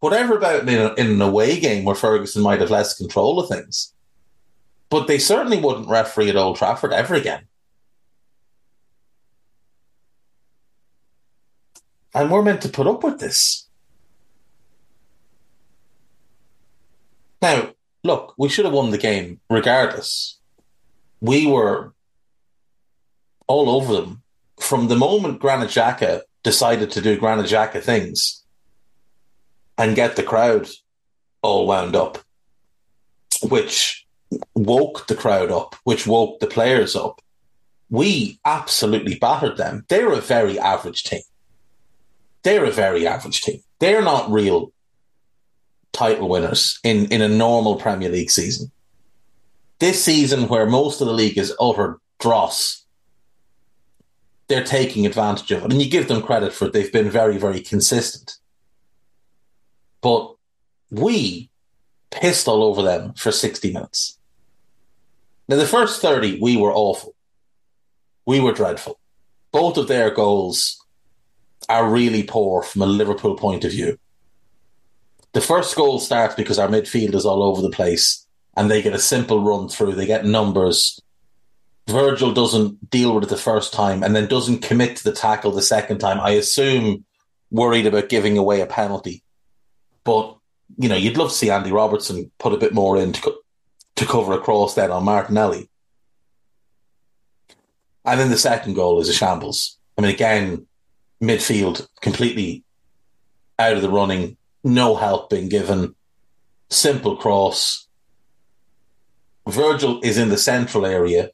Whatever 0.00 0.36
about 0.36 0.68
in, 0.68 0.80
a, 0.80 0.94
in 0.94 1.06
an 1.12 1.22
away 1.22 1.60
game 1.60 1.84
where 1.84 1.94
Ferguson 1.94 2.42
might 2.42 2.60
have 2.60 2.70
less 2.70 2.96
control 2.96 3.38
of 3.38 3.48
things, 3.48 3.94
but 4.90 5.06
they 5.06 5.18
certainly 5.18 5.60
wouldn't 5.60 5.88
referee 5.88 6.30
at 6.30 6.36
Old 6.36 6.56
Trafford 6.56 6.92
ever 6.92 7.14
again. 7.14 7.46
And 12.14 12.30
we're 12.30 12.42
meant 12.42 12.62
to 12.62 12.68
put 12.68 12.86
up 12.86 13.04
with 13.04 13.20
this. 13.20 13.68
Now, 17.40 17.74
look, 18.04 18.34
we 18.36 18.48
should 18.48 18.64
have 18.64 18.74
won 18.74 18.90
the 18.90 18.98
game 18.98 19.40
regardless. 19.48 20.38
We 21.20 21.46
were 21.46 21.92
all 23.46 23.70
over 23.70 23.94
them 23.94 24.21
from 24.62 24.88
the 24.88 24.96
moment 24.96 25.40
Granit 25.40 25.70
Xhaka 25.70 26.22
decided 26.42 26.90
to 26.92 27.00
do 27.00 27.18
Granit 27.18 27.46
Xhaka 27.46 27.82
things 27.82 28.42
and 29.76 29.96
get 29.96 30.16
the 30.16 30.22
crowd 30.22 30.68
all 31.42 31.66
wound 31.66 31.96
up, 31.96 32.18
which 33.42 34.06
woke 34.54 35.06
the 35.08 35.14
crowd 35.14 35.50
up, 35.50 35.74
which 35.84 36.06
woke 36.06 36.40
the 36.40 36.46
players 36.46 36.94
up. 36.96 37.20
We 37.90 38.38
absolutely 38.44 39.16
battered 39.16 39.56
them. 39.58 39.84
They're 39.88 40.12
a 40.12 40.20
very 40.20 40.58
average 40.58 41.04
team. 41.04 41.22
They're 42.42 42.64
a 42.64 42.70
very 42.70 43.06
average 43.06 43.42
team. 43.42 43.60
They're 43.78 44.02
not 44.02 44.30
real 44.30 44.72
title 45.92 46.28
winners 46.28 46.80
in, 46.82 47.06
in 47.06 47.20
a 47.20 47.28
normal 47.28 47.76
Premier 47.76 48.08
League 48.08 48.30
season. 48.30 48.70
this 49.78 50.02
season, 50.02 50.48
where 50.48 50.64
most 50.66 51.00
of 51.00 51.08
the 51.08 51.12
league 51.12 51.36
is 51.36 51.52
utter 51.60 51.98
dross, 52.20 52.81
they're 54.48 54.64
taking 54.64 55.06
advantage 55.06 55.50
of 55.50 55.64
it. 55.64 55.72
And 55.72 55.80
you 55.80 55.90
give 55.90 56.08
them 56.08 56.22
credit 56.22 56.52
for 56.52 56.66
it. 56.66 56.72
They've 56.72 56.92
been 56.92 57.10
very, 57.10 57.38
very 57.38 57.60
consistent. 57.60 58.36
But 60.00 60.34
we 60.90 61.50
pissed 62.10 62.48
all 62.48 62.62
over 62.62 62.82
them 62.82 63.14
for 63.14 63.32
60 63.32 63.72
minutes. 63.72 64.18
Now, 65.48 65.56
the 65.56 65.66
first 65.66 66.02
30, 66.02 66.38
we 66.40 66.56
were 66.56 66.72
awful. 66.72 67.14
We 68.26 68.40
were 68.40 68.52
dreadful. 68.52 68.98
Both 69.50 69.76
of 69.76 69.88
their 69.88 70.10
goals 70.10 70.82
are 71.68 71.88
really 71.88 72.22
poor 72.22 72.62
from 72.62 72.82
a 72.82 72.86
Liverpool 72.86 73.36
point 73.36 73.64
of 73.64 73.70
view. 73.70 73.98
The 75.32 75.40
first 75.40 75.74
goal 75.76 75.98
starts 75.98 76.34
because 76.34 76.58
our 76.58 76.68
midfield 76.68 77.14
is 77.14 77.24
all 77.24 77.42
over 77.42 77.62
the 77.62 77.70
place 77.70 78.26
and 78.56 78.70
they 78.70 78.82
get 78.82 78.94
a 78.94 78.98
simple 78.98 79.42
run 79.42 79.68
through. 79.68 79.94
They 79.94 80.06
get 80.06 80.24
numbers. 80.24 81.00
Virgil 81.88 82.32
doesn't 82.32 82.90
deal 82.90 83.14
with 83.14 83.24
it 83.24 83.30
the 83.30 83.36
first 83.36 83.72
time 83.72 84.02
and 84.02 84.14
then 84.14 84.26
doesn't 84.26 84.62
commit 84.62 84.96
to 84.96 85.04
the 85.04 85.12
tackle 85.12 85.50
the 85.50 85.62
second 85.62 85.98
time. 85.98 86.20
I 86.20 86.30
assume 86.30 87.04
worried 87.50 87.86
about 87.86 88.08
giving 88.08 88.38
away 88.38 88.60
a 88.60 88.66
penalty. 88.66 89.22
But, 90.04 90.36
you 90.78 90.88
know, 90.88 90.96
you'd 90.96 91.16
love 91.16 91.28
to 91.28 91.34
see 91.34 91.50
Andy 91.50 91.72
Robertson 91.72 92.30
put 92.38 92.52
a 92.52 92.58
bit 92.58 92.72
more 92.72 92.96
in 92.96 93.12
to, 93.12 93.20
co- 93.20 93.38
to 93.96 94.06
cover 94.06 94.32
across 94.32 94.74
then 94.74 94.90
on 94.90 95.04
Martinelli. 95.04 95.68
And 98.04 98.18
then 98.18 98.30
the 98.30 98.38
second 98.38 98.74
goal 98.74 99.00
is 99.00 99.08
a 99.08 99.12
shambles. 99.12 99.78
I 99.96 100.02
mean, 100.02 100.10
again, 100.10 100.66
midfield 101.22 101.86
completely 102.00 102.64
out 103.58 103.76
of 103.76 103.82
the 103.82 103.90
running, 103.90 104.36
no 104.64 104.96
help 104.96 105.30
being 105.30 105.48
given, 105.48 105.94
simple 106.70 107.16
cross. 107.16 107.86
Virgil 109.46 110.00
is 110.02 110.18
in 110.18 110.30
the 110.30 110.38
central 110.38 110.86
area. 110.86 111.30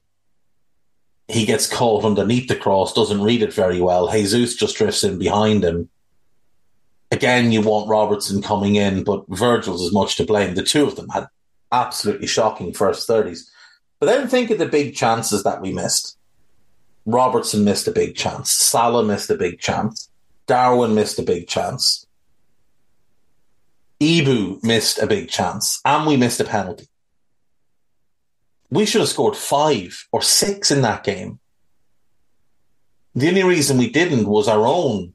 He 1.29 1.45
gets 1.45 1.67
caught 1.67 2.05
underneath 2.05 2.49
the 2.49 2.57
cross, 2.57 2.95
doesn't 2.95 3.23
read 3.23 3.43
it 3.43 3.53
very 3.53 3.81
well. 3.81 4.11
Jesus 4.11 4.57
just 4.57 4.77
drifts 4.77 5.05
in 5.05 5.19
behind 5.19 5.63
him. 5.63 5.91
Again, 7.11 7.53
you 7.53 7.63
want 7.63 7.89
Robertson 7.89 8.43
coming 8.43 8.77
in, 8.77 9.05
but 9.05 9.25
Virgil's 9.29 9.85
as 9.85 9.93
much 9.93 10.17
to 10.17 10.25
blame. 10.25 10.55
The 10.55 10.63
two 10.63 10.87
of 10.87 10.97
them 10.97 11.09
had 11.11 11.27
absolutely 11.71 12.27
shocking 12.27 12.73
first 12.73 13.09
30s. 13.09 13.49
But 14.01 14.07
then 14.07 14.29
think 14.29 14.51
of 14.51 14.59
the 14.59 14.67
big 14.67 14.95
chances 14.95 15.43
that 15.43 15.61
we 15.61 15.73
missed. 15.73 16.17
Robertson 17.05 17.65
missed 17.65 17.89
a 17.89 17.93
big 17.93 18.15
chance. 18.15 18.51
Salah 18.51 19.05
missed 19.05 19.31
a 19.31 19.35
big 19.35 19.59
chance. 19.59 20.09
Darwin 20.47 20.95
missed 20.95 21.19
a 21.19 21.23
big 21.23 21.47
chance. 21.47 22.07
Ibou 24.01 24.63
missed 24.63 24.99
a 24.99 25.07
big 25.07 25.29
chance. 25.29 25.81
And 25.85 26.07
we 26.07 26.17
missed 26.17 26.41
a 26.41 26.45
penalty. 26.45 26.88
We 28.71 28.87
should 28.87 29.01
have 29.01 29.09
scored 29.09 29.37
five 29.37 30.07
or 30.13 30.23
six 30.23 30.71
in 30.71 30.83
that 30.83 31.05
game. 31.05 31.39
The 33.15 33.29
only 33.29 33.43
reason 33.43 33.79
we 33.79 33.91
didn't 33.91 34.27
was 34.27 34.47
our 34.47 34.67
own 34.67 35.15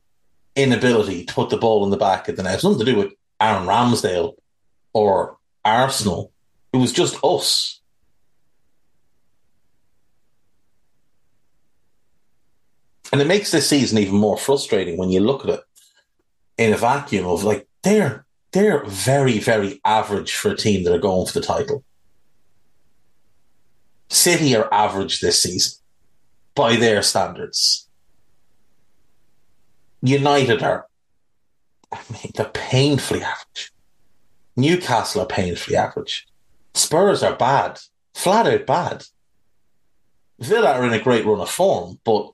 inability 0.56 1.26
to 1.26 1.34
put 1.34 1.50
the 1.50 1.58
ball 1.58 1.84
in 1.84 1.92
the 1.92 1.98
back 1.98 2.28
of 2.28 2.36
the 2.36 2.44
net. 2.44 2.56
It's 2.56 2.64
nothing 2.64 2.80
to 2.80 2.86
do 2.86 2.98
with 2.98 3.14
Aaron 3.40 3.68
Ramsdale 3.68 4.36
or 4.94 5.38
Arsenal. 5.64 6.32
It 6.74 6.78
was 6.78 6.92
just 6.92 7.24
us. 7.24 7.80
And 13.12 13.22
it 13.22 13.28
makes 13.28 13.52
this 13.52 13.70
season 13.70 14.00
even 14.00 14.16
more 14.16 14.38
frustrating 14.38 14.98
when 14.98 15.12
you 15.12 15.20
look 15.20 15.44
at 15.44 15.54
it 15.54 15.62
in 16.58 16.74
a 16.74 16.78
vacuum 16.78 17.28
of 17.28 17.44
like 17.44 17.68
they're 17.84 18.26
they're 18.54 18.84
very, 18.86 19.40
very 19.40 19.82
average 19.84 20.34
for 20.34 20.52
a 20.52 20.58
team 20.58 20.84
that 20.84 20.94
are 20.94 21.00
going 21.00 21.28
for 21.28 21.34
the 21.34 21.46
title. 21.46 21.84
City 24.14 24.56
are 24.56 24.72
average 24.72 25.22
this 25.22 25.42
season 25.42 25.80
by 26.54 26.76
their 26.76 27.02
standards. 27.02 27.88
United 30.04 30.62
are 30.62 30.88
I 31.92 32.00
mean, 32.12 32.32
they're 32.36 32.46
painfully 32.46 33.24
average. 33.24 33.72
Newcastle 34.56 35.22
are 35.22 35.28
painfully 35.28 35.78
average. 35.78 36.28
Spurs 36.76 37.24
are 37.24 37.36
bad, 37.36 37.80
flat 38.14 38.46
out 38.46 38.66
bad. 38.68 39.06
Villa 40.40 40.74
are 40.74 40.86
in 40.86 40.94
a 40.94 41.02
great 41.02 41.26
run 41.26 41.40
of 41.40 41.50
form, 41.50 42.00
but 42.04 42.32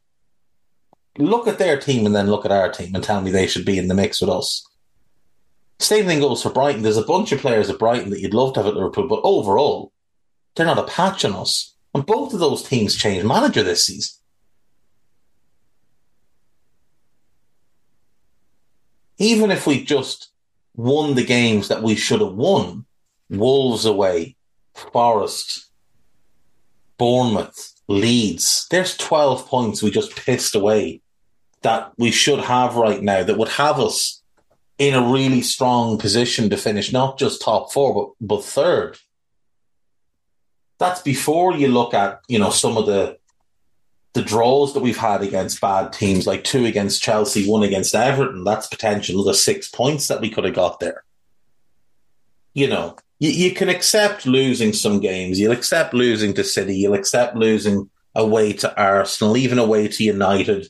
look 1.17 1.47
at 1.47 1.59
their 1.59 1.79
team 1.79 2.05
and 2.05 2.15
then 2.15 2.29
look 2.29 2.45
at 2.45 2.51
our 2.51 2.69
team 2.71 2.93
and 2.93 3.03
tell 3.03 3.21
me 3.21 3.31
they 3.31 3.47
should 3.47 3.65
be 3.65 3.77
in 3.77 3.87
the 3.87 3.93
mix 3.93 4.19
with 4.19 4.29
us. 4.29 4.67
Same 5.79 6.05
thing 6.05 6.19
goes 6.19 6.43
for 6.43 6.49
Brighton. 6.49 6.81
There's 6.81 6.97
a 6.97 7.03
bunch 7.03 7.31
of 7.31 7.39
players 7.39 7.69
at 7.69 7.79
Brighton 7.79 8.09
that 8.09 8.19
you'd 8.19 8.33
love 8.33 8.53
to 8.53 8.59
have 8.61 8.67
at 8.67 8.75
Liverpool, 8.75 9.07
but 9.07 9.21
overall, 9.23 9.93
they're 10.55 10.65
not 10.65 10.77
a 10.79 10.83
patch 10.83 11.25
on 11.25 11.33
us. 11.33 11.75
And 11.93 12.05
both 12.05 12.33
of 12.33 12.39
those 12.39 12.63
teams 12.63 12.95
changed 12.95 13.25
manager 13.25 13.63
this 13.63 13.85
season. 13.85 14.15
Even 19.17 19.51
if 19.51 19.67
we 19.67 19.83
just 19.83 20.29
won 20.75 21.15
the 21.15 21.25
games 21.25 21.67
that 21.67 21.83
we 21.83 21.95
should 21.95 22.21
have 22.21 22.33
won, 22.33 22.85
Wolves 23.29 23.85
away, 23.85 24.37
Forest, 24.73 25.69
Bournemouth, 26.97 27.73
Leeds, 27.87 28.67
there's 28.71 28.95
12 28.97 29.47
points 29.47 29.83
we 29.83 29.91
just 29.91 30.15
pissed 30.15 30.55
away 30.55 31.01
that 31.61 31.91
we 31.97 32.11
should 32.11 32.39
have 32.39 32.75
right 32.75 33.01
now 33.01 33.23
that 33.23 33.37
would 33.37 33.49
have 33.49 33.79
us 33.79 34.21
in 34.77 34.95
a 34.95 35.11
really 35.11 35.41
strong 35.41 35.97
position 35.97 36.49
to 36.49 36.57
finish 36.57 36.93
not 36.93 37.19
just 37.19 37.41
top 37.41 37.71
four, 37.71 37.93
but, 37.93 38.27
but 38.27 38.43
third. 38.43 38.97
That's 40.79 41.01
before 41.01 41.53
you 41.53 41.67
look 41.67 41.93
at, 41.93 42.21
you 42.27 42.39
know, 42.39 42.49
some 42.49 42.77
of 42.77 42.85
the 42.85 43.17
the 44.13 44.21
draws 44.23 44.73
that 44.73 44.79
we've 44.79 44.97
had 44.97 45.21
against 45.21 45.61
bad 45.61 45.93
teams, 45.93 46.25
like 46.25 46.43
two 46.43 46.65
against 46.65 47.03
Chelsea, 47.03 47.47
one 47.47 47.61
against 47.61 47.93
Everton. 47.93 48.43
That's 48.43 48.65
potential 48.65 49.23
the 49.23 49.35
six 49.35 49.69
points 49.69 50.07
that 50.07 50.19
we 50.19 50.31
could 50.31 50.45
have 50.45 50.55
got 50.55 50.79
there. 50.79 51.03
You 52.55 52.67
know, 52.67 52.95
you, 53.19 53.29
you 53.29 53.51
can 53.51 53.69
accept 53.69 54.25
losing 54.25 54.73
some 54.73 54.99
games. 54.99 55.39
You'll 55.39 55.51
accept 55.51 55.93
losing 55.93 56.33
to 56.33 56.43
City. 56.43 56.75
You'll 56.75 56.95
accept 56.95 57.35
losing 57.35 57.91
away 58.15 58.53
to 58.53 58.75
Arsenal, 58.81 59.37
even 59.37 59.59
away 59.59 59.87
to 59.89 60.03
United 60.03 60.69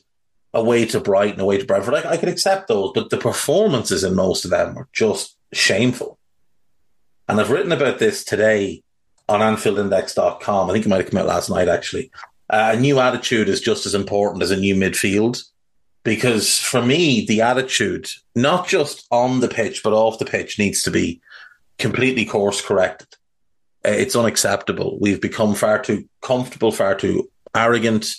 away 0.52 0.84
to 0.86 1.00
Brighton, 1.00 1.40
away 1.40 1.58
to 1.58 1.64
Brentford. 1.64 1.94
I, 1.94 2.10
I 2.10 2.16
could 2.16 2.28
accept 2.28 2.68
those, 2.68 2.92
but 2.94 3.10
the 3.10 3.18
performances 3.18 4.04
in 4.04 4.14
most 4.14 4.44
of 4.44 4.50
them 4.50 4.76
are 4.76 4.88
just 4.92 5.36
shameful. 5.52 6.18
And 7.28 7.40
I've 7.40 7.50
written 7.50 7.72
about 7.72 7.98
this 7.98 8.24
today 8.24 8.82
on 9.30 9.40
AnfieldIndex.com. 9.40 10.68
I 10.68 10.72
think 10.72 10.84
it 10.84 10.88
might 10.88 11.02
have 11.02 11.10
come 11.10 11.20
out 11.20 11.26
last 11.26 11.48
night, 11.48 11.68
actually. 11.68 12.10
Uh, 12.50 12.72
a 12.74 12.80
new 12.80 12.98
attitude 12.98 13.48
is 13.48 13.60
just 13.60 13.86
as 13.86 13.94
important 13.94 14.42
as 14.42 14.50
a 14.50 14.56
new 14.56 14.74
midfield. 14.74 15.42
Because 16.02 16.58
for 16.58 16.82
me, 16.82 17.26
the 17.26 17.42
attitude, 17.42 18.08
not 18.34 18.66
just 18.66 19.06
on 19.10 19.40
the 19.40 19.48
pitch, 19.48 19.82
but 19.84 19.92
off 19.92 20.18
the 20.18 20.24
pitch, 20.24 20.58
needs 20.58 20.82
to 20.82 20.90
be 20.90 21.20
completely 21.78 22.24
course 22.24 22.60
corrected. 22.60 23.08
Uh, 23.84 23.90
it's 23.90 24.16
unacceptable. 24.16 24.98
We've 25.00 25.20
become 25.20 25.54
far 25.54 25.80
too 25.80 26.08
comfortable, 26.22 26.72
far 26.72 26.94
too 26.94 27.30
arrogant, 27.54 28.14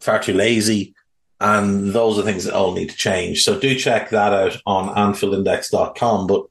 far 0.00 0.22
too 0.22 0.32
lazy. 0.32 0.94
And 1.40 1.92
those 1.92 2.18
are 2.18 2.22
things 2.22 2.44
that 2.44 2.54
all 2.54 2.72
need 2.72 2.90
to 2.90 2.96
change. 2.96 3.44
So 3.44 3.58
do 3.58 3.74
check 3.74 4.10
that 4.10 4.32
out 4.32 4.60
on 4.64 4.94
AnfieldIndex.com. 4.94 6.26
But, 6.26 6.46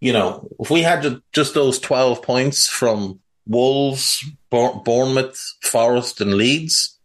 you 0.00 0.12
know, 0.12 0.48
if 0.60 0.70
we 0.70 0.82
had 0.82 1.20
just 1.32 1.54
those 1.54 1.78
12 1.78 2.22
points 2.22 2.66
from 2.66 3.20
Wolves, 3.46 4.24
Bournemouth, 4.50 5.38
Forest, 5.62 6.20
and 6.20 6.34
Leeds, 6.34 6.98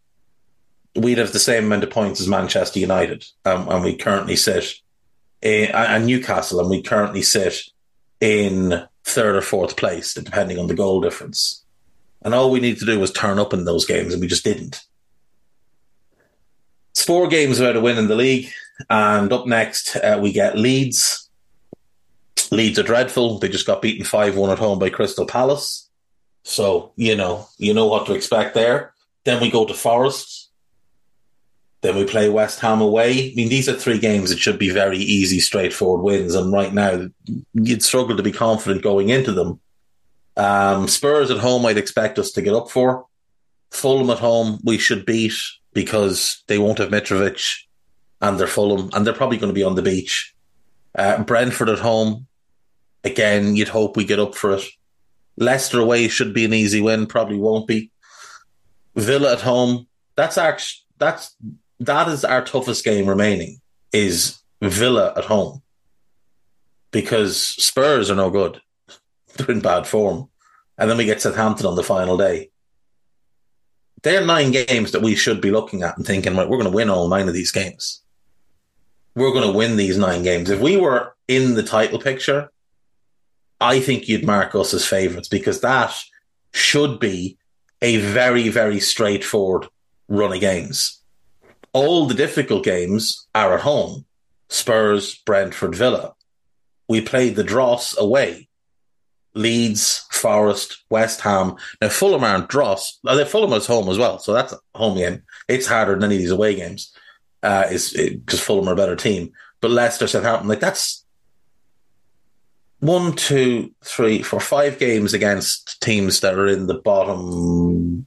we'd 0.94 1.18
have 1.18 1.32
the 1.32 1.38
same 1.38 1.64
amount 1.64 1.84
of 1.84 1.90
points 1.90 2.20
as 2.20 2.28
Manchester 2.28 2.78
United. 2.78 3.24
Um, 3.44 3.68
and 3.68 3.84
we 3.84 3.96
currently 3.96 4.36
sit 4.36 4.74
in, 5.42 5.70
and 5.70 6.06
Newcastle, 6.06 6.60
and 6.60 6.70
we 6.70 6.82
currently 6.82 7.22
sit 7.22 7.62
in 8.20 8.82
third 9.04 9.36
or 9.36 9.42
fourth 9.42 9.76
place, 9.76 10.14
depending 10.14 10.58
on 10.58 10.66
the 10.66 10.74
goal 10.74 11.00
difference. 11.00 11.64
And 12.22 12.34
all 12.34 12.50
we 12.50 12.60
need 12.60 12.78
to 12.78 12.86
do 12.86 12.98
was 12.98 13.12
turn 13.12 13.38
up 13.38 13.52
in 13.52 13.64
those 13.64 13.86
games, 13.86 14.12
and 14.12 14.20
we 14.20 14.26
just 14.26 14.44
didn't. 14.44 14.82
It's 16.90 17.04
four 17.04 17.28
games 17.28 17.58
without 17.58 17.76
a 17.76 17.80
win 17.80 17.98
in 17.98 18.08
the 18.08 18.16
league. 18.16 18.50
And 18.88 19.32
up 19.32 19.46
next, 19.46 19.96
uh, 19.96 20.18
we 20.20 20.32
get 20.32 20.58
Leeds. 20.58 21.28
Leeds 22.50 22.78
are 22.78 22.84
dreadful. 22.84 23.38
They 23.38 23.48
just 23.48 23.66
got 23.66 23.82
beaten 23.82 24.04
5 24.04 24.36
1 24.36 24.50
at 24.50 24.58
home 24.58 24.78
by 24.78 24.90
Crystal 24.90 25.26
Palace. 25.26 25.89
So, 26.42 26.92
you 26.96 27.16
know, 27.16 27.46
you 27.58 27.74
know 27.74 27.86
what 27.86 28.06
to 28.06 28.14
expect 28.14 28.54
there. 28.54 28.92
Then 29.24 29.40
we 29.40 29.50
go 29.50 29.66
to 29.66 29.74
Forest. 29.74 30.50
Then 31.82 31.96
we 31.96 32.04
play 32.04 32.28
West 32.28 32.60
Ham 32.60 32.80
away. 32.80 33.30
I 33.30 33.34
mean, 33.34 33.48
these 33.48 33.68
are 33.68 33.74
three 33.74 33.98
games 33.98 34.30
that 34.30 34.38
should 34.38 34.58
be 34.58 34.70
very 34.70 34.98
easy, 34.98 35.40
straightforward 35.40 36.02
wins. 36.02 36.34
And 36.34 36.52
right 36.52 36.72
now, 36.72 37.08
you'd 37.54 37.82
struggle 37.82 38.16
to 38.16 38.22
be 38.22 38.32
confident 38.32 38.82
going 38.82 39.08
into 39.08 39.32
them. 39.32 39.60
Um, 40.36 40.88
Spurs 40.88 41.30
at 41.30 41.38
home, 41.38 41.64
I'd 41.66 41.78
expect 41.78 42.18
us 42.18 42.32
to 42.32 42.42
get 42.42 42.54
up 42.54 42.70
for. 42.70 43.06
Fulham 43.70 44.10
at 44.10 44.18
home, 44.18 44.60
we 44.64 44.78
should 44.78 45.06
beat 45.06 45.34
because 45.72 46.42
they 46.48 46.58
won't 46.58 46.78
have 46.78 46.90
Mitrovic 46.90 47.62
and 48.20 48.38
they're 48.38 48.46
Fulham 48.46 48.90
and 48.92 49.06
they're 49.06 49.14
probably 49.14 49.38
going 49.38 49.50
to 49.50 49.54
be 49.54 49.62
on 49.62 49.74
the 49.74 49.82
beach. 49.82 50.34
Uh, 50.94 51.22
Brentford 51.22 51.68
at 51.68 51.78
home, 51.78 52.26
again, 53.04 53.54
you'd 53.54 53.68
hope 53.68 53.96
we 53.96 54.04
get 54.04 54.18
up 54.18 54.34
for 54.34 54.52
it. 54.52 54.64
Leicester 55.40 55.80
away 55.80 56.06
should 56.06 56.34
be 56.34 56.44
an 56.44 56.52
easy 56.52 56.80
win, 56.80 57.06
probably 57.06 57.38
won't 57.38 57.66
be. 57.66 57.90
Villa 58.94 59.32
at 59.32 59.40
home, 59.40 59.88
that's 60.14 60.36
our 60.36 60.58
that's 60.98 61.34
that 61.80 62.08
is 62.08 62.24
our 62.24 62.44
toughest 62.44 62.84
game 62.84 63.06
remaining 63.06 63.60
is 63.92 64.38
Villa 64.60 65.14
at 65.16 65.24
home. 65.24 65.62
Because 66.92 67.38
Spurs 67.38 68.10
are 68.10 68.16
no 68.16 68.30
good. 68.30 68.60
They're 69.36 69.50
in 69.50 69.60
bad 69.60 69.86
form. 69.86 70.28
And 70.76 70.90
then 70.90 70.98
we 70.98 71.04
get 71.06 71.22
Southampton 71.22 71.66
on 71.66 71.76
the 71.76 71.82
final 71.82 72.16
day. 72.16 72.50
They're 74.02 74.24
nine 74.24 74.50
games 74.50 74.92
that 74.92 75.02
we 75.02 75.14
should 75.14 75.40
be 75.40 75.50
looking 75.50 75.82
at 75.82 75.96
and 75.96 76.06
thinking, 76.06 76.36
right, 76.36 76.48
we're 76.48 76.58
going 76.58 76.70
to 76.70 76.76
win 76.76 76.90
all 76.90 77.08
nine 77.08 77.28
of 77.28 77.34
these 77.34 77.52
games. 77.52 78.02
We're 79.14 79.32
going 79.32 79.50
to 79.50 79.56
win 79.56 79.76
these 79.76 79.98
nine 79.98 80.22
games. 80.22 80.50
If 80.50 80.60
we 80.60 80.76
were 80.76 81.14
in 81.28 81.54
the 81.54 81.62
title 81.62 81.98
picture, 81.98 82.50
I 83.60 83.80
think 83.80 84.08
you'd 84.08 84.24
mark 84.24 84.54
us 84.54 84.72
as 84.72 84.86
favourites 84.86 85.28
because 85.28 85.60
that 85.60 85.94
should 86.52 86.98
be 86.98 87.38
a 87.82 87.98
very, 87.98 88.48
very 88.48 88.80
straightforward 88.80 89.68
run 90.08 90.32
of 90.32 90.40
games. 90.40 91.00
All 91.72 92.06
the 92.06 92.14
difficult 92.14 92.64
games 92.64 93.26
are 93.34 93.54
at 93.54 93.60
home. 93.60 94.04
Spurs, 94.48 95.14
Brentford, 95.26 95.74
Villa. 95.74 96.14
We 96.88 97.00
played 97.00 97.36
the 97.36 97.44
Dross 97.44 97.96
away. 97.96 98.48
Leeds, 99.34 100.06
Forest, 100.10 100.82
West 100.90 101.20
Ham. 101.20 101.54
Now 101.80 101.88
Fulham 101.88 102.24
aren't 102.24 102.48
Dross. 102.48 102.98
Well, 103.04 103.24
Fulham 103.24 103.52
is 103.52 103.66
home 103.66 103.88
as 103.88 103.98
well, 103.98 104.18
so 104.18 104.32
that's 104.32 104.52
a 104.52 104.58
home 104.74 104.98
game. 104.98 105.22
It's 105.48 105.68
harder 105.68 105.94
than 105.94 106.04
any 106.04 106.16
of 106.16 106.20
these 106.20 106.30
away 106.32 106.56
games. 106.56 106.92
Uh, 107.42 107.66
is 107.70 107.92
because 107.92 108.40
Fulham 108.40 108.68
are 108.68 108.72
a 108.72 108.76
better 108.76 108.96
team. 108.96 109.32
But 109.60 109.70
Leicester, 109.70 110.06
Southampton, 110.06 110.48
like 110.48 110.60
that's 110.60 111.04
one, 112.80 113.12
two, 113.12 113.72
three, 113.84 114.22
four, 114.22 114.40
five 114.40 114.78
games 114.78 115.14
against 115.14 115.80
teams 115.82 116.20
that 116.20 116.34
are 116.34 116.46
in 116.46 116.66
the 116.66 116.74
bottom. 116.74 118.06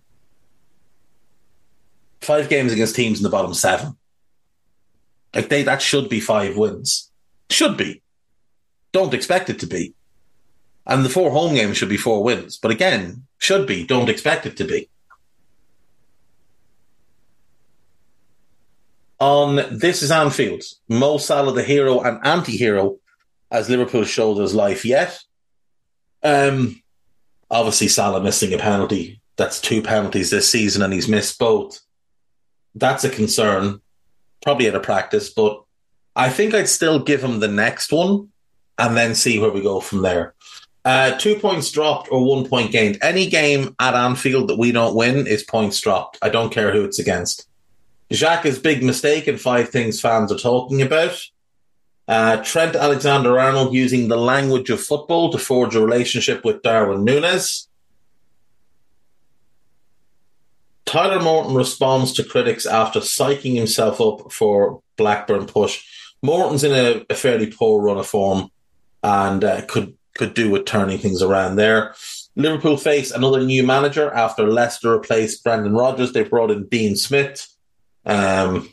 Five 2.22 2.50
games 2.50 2.74
against 2.74 2.96
teams 2.96 3.20
in 3.20 3.24
the 3.24 3.30
bottom 3.30 3.54
seven. 3.54 3.96
Like 5.34 5.50
they, 5.50 5.64
that 5.64 5.82
should 5.82 6.10
be 6.10 6.20
five 6.20 6.58
wins. 6.58 7.12
Should 7.50 7.78
be. 7.78 8.02
Don't 8.92 9.14
expect 9.14 9.50
it 9.50 9.60
to 9.60 9.68
be. 9.68 9.94
And 10.86 11.06
the 11.06 11.10
four 11.10 11.32
home 11.32 11.54
games 11.54 11.78
should 11.78 11.90
be 11.90 11.98
four 11.98 12.24
wins. 12.24 12.58
But 12.58 12.72
again, 12.72 13.26
should 13.38 13.68
be. 13.68 13.86
Don't 13.86 14.10
expect 14.10 14.46
it 14.46 14.58
to 14.58 14.64
be. 14.64 14.90
On 19.20 19.56
This 19.72 20.04
is 20.04 20.12
Anfield, 20.12 20.64
Mo 20.90 21.18
Salah, 21.18 21.54
the 21.54 21.64
hero 21.64 22.02
and 22.02 22.20
anti 22.26 22.58
hero, 22.58 22.98
as 23.54 23.70
Liverpool 23.70 24.04
showed 24.04 24.40
his 24.40 24.54
life 24.54 24.84
yet. 24.84 25.18
Um, 26.24 26.82
obviously, 27.50 27.88
Salah 27.88 28.22
missing 28.22 28.54
a 28.54 28.58
penalty. 28.58 29.22
That's 29.38 29.62
two 29.62 29.82
penalties 29.82 30.32
this 30.32 30.52
season, 30.52 30.82
and 30.82 30.92
he's 30.92 31.08
missed 31.08 31.40
both. 31.40 31.80
That's 32.76 33.04
a 33.04 33.10
concern 33.10 33.80
probably 34.42 34.68
at 34.68 34.76
a 34.76 34.80
practice, 34.80 35.30
but 35.30 35.64
I 36.16 36.30
think 36.30 36.54
I'd 36.54 36.68
still 36.68 37.00
give 37.00 37.24
him 37.24 37.40
the 37.40 37.48
next 37.48 37.92
one 37.92 38.30
and 38.78 38.98
then 38.98 39.16
see 39.16 39.40
where 39.40 39.52
we 39.52 39.62
go 39.62 39.80
from 39.80 40.02
there. 40.02 40.34
Uh, 40.86 41.18
two 41.18 41.36
points 41.36 41.72
dropped 41.72 42.10
or 42.12 42.26
one 42.26 42.46
point 42.46 42.72
gained. 42.72 42.98
Any 43.02 43.30
game 43.30 43.74
at 43.80 43.94
Anfield 43.94 44.50
that 44.50 44.60
we 44.60 44.74
don't 44.74 44.96
win 44.96 45.28
is 45.28 45.44
points 45.44 45.80
dropped. 45.80 46.18
I 46.22 46.30
don't 46.30 46.52
care 46.52 46.74
who 46.74 46.84
it's 46.84 47.00
against. 47.00 47.48
Xhaka's 48.12 48.60
big 48.60 48.84
mistake 48.84 49.28
and 49.28 49.40
five 49.40 49.70
things 49.70 50.02
fans 50.02 50.32
are 50.32 50.38
talking 50.38 50.82
about. 50.82 51.18
Uh, 52.08 52.38
Trent 52.44 52.76
Alexander 52.76 53.40
Arnold 53.40 53.74
using 53.74 54.08
the 54.08 54.18
language 54.18 54.70
of 54.70 54.82
football 54.82 55.32
to 55.32 55.38
forge 55.38 55.76
a 55.76 55.82
relationship 55.82 56.44
with 56.44 56.62
Darwin 56.62 57.06
Nunez. 57.06 57.68
Tyler 60.86 61.22
Morton 61.22 61.56
responds 61.56 62.12
to 62.14 62.24
critics 62.24 62.66
after 62.66 63.00
psyching 63.00 63.56
himself 63.56 64.02
up 64.02 64.32
for 64.32 64.82
Blackburn 64.98 65.48
push. 65.48 65.84
Morton's 66.22 66.64
in 66.64 66.72
a, 66.72 67.06
a 67.10 67.16
fairly 67.16 67.48
poor 67.48 67.82
run 67.82 67.98
of 67.98 68.08
form 68.08 68.52
and 69.02 69.44
uh, 69.44 69.62
could 69.66 69.98
could 70.14 70.34
do 70.34 70.50
with 70.50 70.66
turning 70.66 71.00
things 71.00 71.22
around 71.22 71.56
there. 71.56 71.96
Liverpool 72.36 72.78
face 72.78 73.12
another 73.12 73.44
new 73.44 73.64
manager 73.66 74.12
after 74.12 74.48
Leicester 74.48 74.92
replaced 74.92 75.44
Brendan 75.44 75.74
Rodgers. 75.74 76.14
They 76.14 76.24
brought 76.24 76.52
in 76.52 76.68
Dean 76.68 76.96
Smith. 76.96 77.48
Um, 78.06 78.70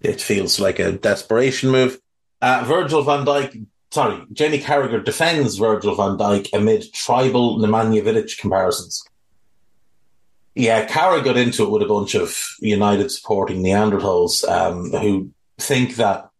it 0.00 0.20
feels 0.20 0.60
like 0.60 0.78
a 0.78 0.92
desperation 0.92 1.70
move. 1.70 1.98
Uh, 2.42 2.64
Virgil 2.64 3.02
van 3.02 3.24
Dijk, 3.24 3.64
sorry, 3.92 4.20
Jamie 4.32 4.58
Carragher 4.58 5.04
defends 5.04 5.56
Virgil 5.56 5.94
van 5.94 6.18
Dijk 6.18 6.52
amid 6.52 6.92
tribal 6.92 7.58
Nemanja 7.60 8.02
Vidic 8.02 8.36
comparisons. 8.38 9.04
Yeah, 10.56 10.84
Carragher 10.86 11.24
got 11.24 11.36
into 11.36 11.62
it 11.62 11.70
with 11.70 11.82
a 11.82 11.86
bunch 11.86 12.16
of 12.16 12.56
United 12.60 13.12
supporting 13.12 13.62
Neanderthals 13.62 14.46
um, 14.48 14.90
who 14.90 15.30
think 15.58 15.94
that 15.96 16.30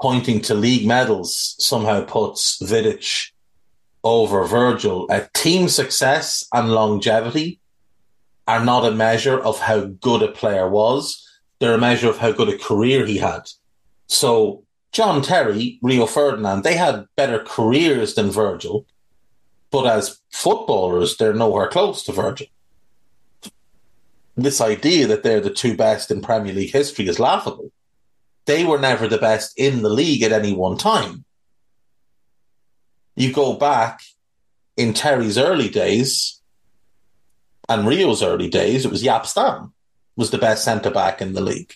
pointing 0.00 0.40
to 0.40 0.54
league 0.54 0.88
medals 0.88 1.54
somehow 1.60 2.04
puts 2.04 2.60
Vidic 2.60 3.30
over 4.02 4.44
Virgil. 4.44 5.06
Uh, 5.08 5.20
team 5.34 5.68
success 5.68 6.46
and 6.52 6.72
longevity 6.72 7.60
are 8.48 8.62
not 8.64 8.84
a 8.84 8.90
measure 8.90 9.38
of 9.38 9.60
how 9.60 9.84
good 9.84 10.22
a 10.22 10.32
player 10.32 10.68
was. 10.68 11.24
They're 11.60 11.74
a 11.74 11.78
measure 11.78 12.10
of 12.10 12.18
how 12.18 12.32
good 12.32 12.48
a 12.48 12.58
career 12.58 13.06
he 13.06 13.18
had. 13.18 13.48
So 14.08 14.64
John 14.94 15.20
Terry, 15.20 15.78
Rio 15.82 16.06
Ferdinand, 16.06 16.62
they 16.62 16.76
had 16.76 17.06
better 17.16 17.40
careers 17.40 18.14
than 18.14 18.30
Virgil, 18.30 18.86
but 19.70 19.86
as 19.86 20.20
footballers, 20.30 21.16
they're 21.16 21.34
nowhere 21.34 21.68
close 21.68 22.02
to 22.04 22.12
Virgil 22.12 22.46
this 24.36 24.60
idea 24.60 25.06
that 25.06 25.22
they're 25.22 25.40
the 25.40 25.50
two 25.50 25.76
best 25.76 26.10
in 26.10 26.20
Premier 26.20 26.52
League 26.52 26.72
history 26.72 27.06
is 27.06 27.20
laughable. 27.20 27.70
They 28.46 28.64
were 28.64 28.78
never 28.78 29.08
the 29.08 29.18
best 29.18 29.58
in 29.58 29.82
the 29.82 29.88
league 29.88 30.22
at 30.22 30.32
any 30.32 30.52
one 30.52 30.76
time. 30.76 31.24
You 33.14 33.32
go 33.32 33.54
back 33.54 34.00
in 34.76 34.92
Terry's 34.92 35.38
early 35.38 35.68
days 35.68 36.40
and 37.68 37.86
Rio's 37.86 38.22
early 38.22 38.48
days, 38.48 38.84
it 38.84 38.90
was 38.90 39.02
Jaap 39.02 39.24
Stam 39.26 39.72
was 40.16 40.30
the 40.30 40.38
best 40.38 40.64
centre 40.64 40.90
back 40.90 41.22
in 41.22 41.32
the 41.32 41.40
league. 41.40 41.74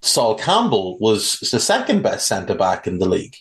Sol 0.00 0.34
Campbell 0.34 0.98
was 0.98 1.38
the 1.40 1.60
second 1.60 2.02
best 2.02 2.26
centre 2.26 2.54
back 2.54 2.86
in 2.86 2.98
the 2.98 3.08
league. 3.08 3.36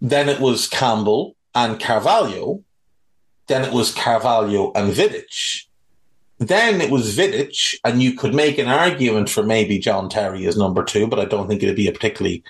Then 0.00 0.28
it 0.28 0.40
was 0.40 0.68
Campbell 0.68 1.36
and 1.54 1.80
Carvalho, 1.80 2.62
then 3.46 3.64
it 3.64 3.72
was 3.72 3.94
Carvalho 3.94 4.72
and 4.74 4.92
Vidic. 4.92 5.64
Then 6.38 6.80
it 6.80 6.90
was 6.90 7.16
Vidic, 7.16 7.76
and 7.84 8.02
you 8.02 8.12
could 8.12 8.34
make 8.34 8.58
an 8.58 8.68
argument 8.68 9.30
for 9.30 9.42
maybe 9.42 9.78
John 9.78 10.08
Terry 10.08 10.46
as 10.46 10.56
number 10.56 10.84
two, 10.84 11.06
but 11.06 11.18
I 11.18 11.24
don't 11.24 11.48
think 11.48 11.62
it'd 11.62 11.76
be 11.76 11.88
a 11.88 11.92
particularly 11.92 12.42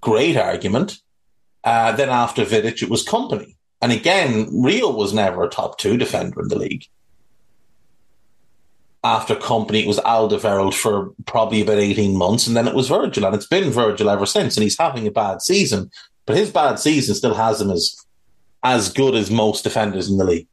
great 0.00 0.36
argument. 0.36 1.00
Uh, 1.64 1.92
then 1.92 2.10
after 2.10 2.44
Vidic, 2.44 2.82
it 2.82 2.90
was 2.90 3.04
Kompany. 3.04 3.56
And 3.80 3.92
again, 3.92 4.48
Rio 4.52 4.90
was 4.90 5.14
never 5.14 5.44
a 5.44 5.48
top 5.48 5.78
two 5.78 5.96
defender 5.96 6.42
in 6.42 6.48
the 6.48 6.58
league. 6.58 6.84
After 9.02 9.34
Kompany, 9.34 9.82
it 9.82 9.86
was 9.86 9.98
Alderweireld 9.98 10.74
for 10.74 11.12
probably 11.24 11.62
about 11.62 11.78
18 11.78 12.16
months, 12.16 12.46
and 12.46 12.54
then 12.54 12.68
it 12.68 12.74
was 12.74 12.88
Virgil. 12.88 13.24
And 13.24 13.34
it's 13.34 13.46
been 13.46 13.70
Virgil 13.70 14.10
ever 14.10 14.26
since, 14.26 14.56
and 14.56 14.62
he's 14.62 14.78
having 14.78 15.06
a 15.06 15.10
bad 15.10 15.40
season. 15.40 15.90
But 16.26 16.36
his 16.36 16.50
bad 16.50 16.78
season 16.78 17.14
still 17.14 17.34
has 17.34 17.60
him 17.60 17.70
as 17.70 17.96
as 18.62 18.92
good 18.92 19.14
as 19.14 19.30
most 19.30 19.64
defenders 19.64 20.10
in 20.10 20.18
the 20.18 20.24
league. 20.24 20.48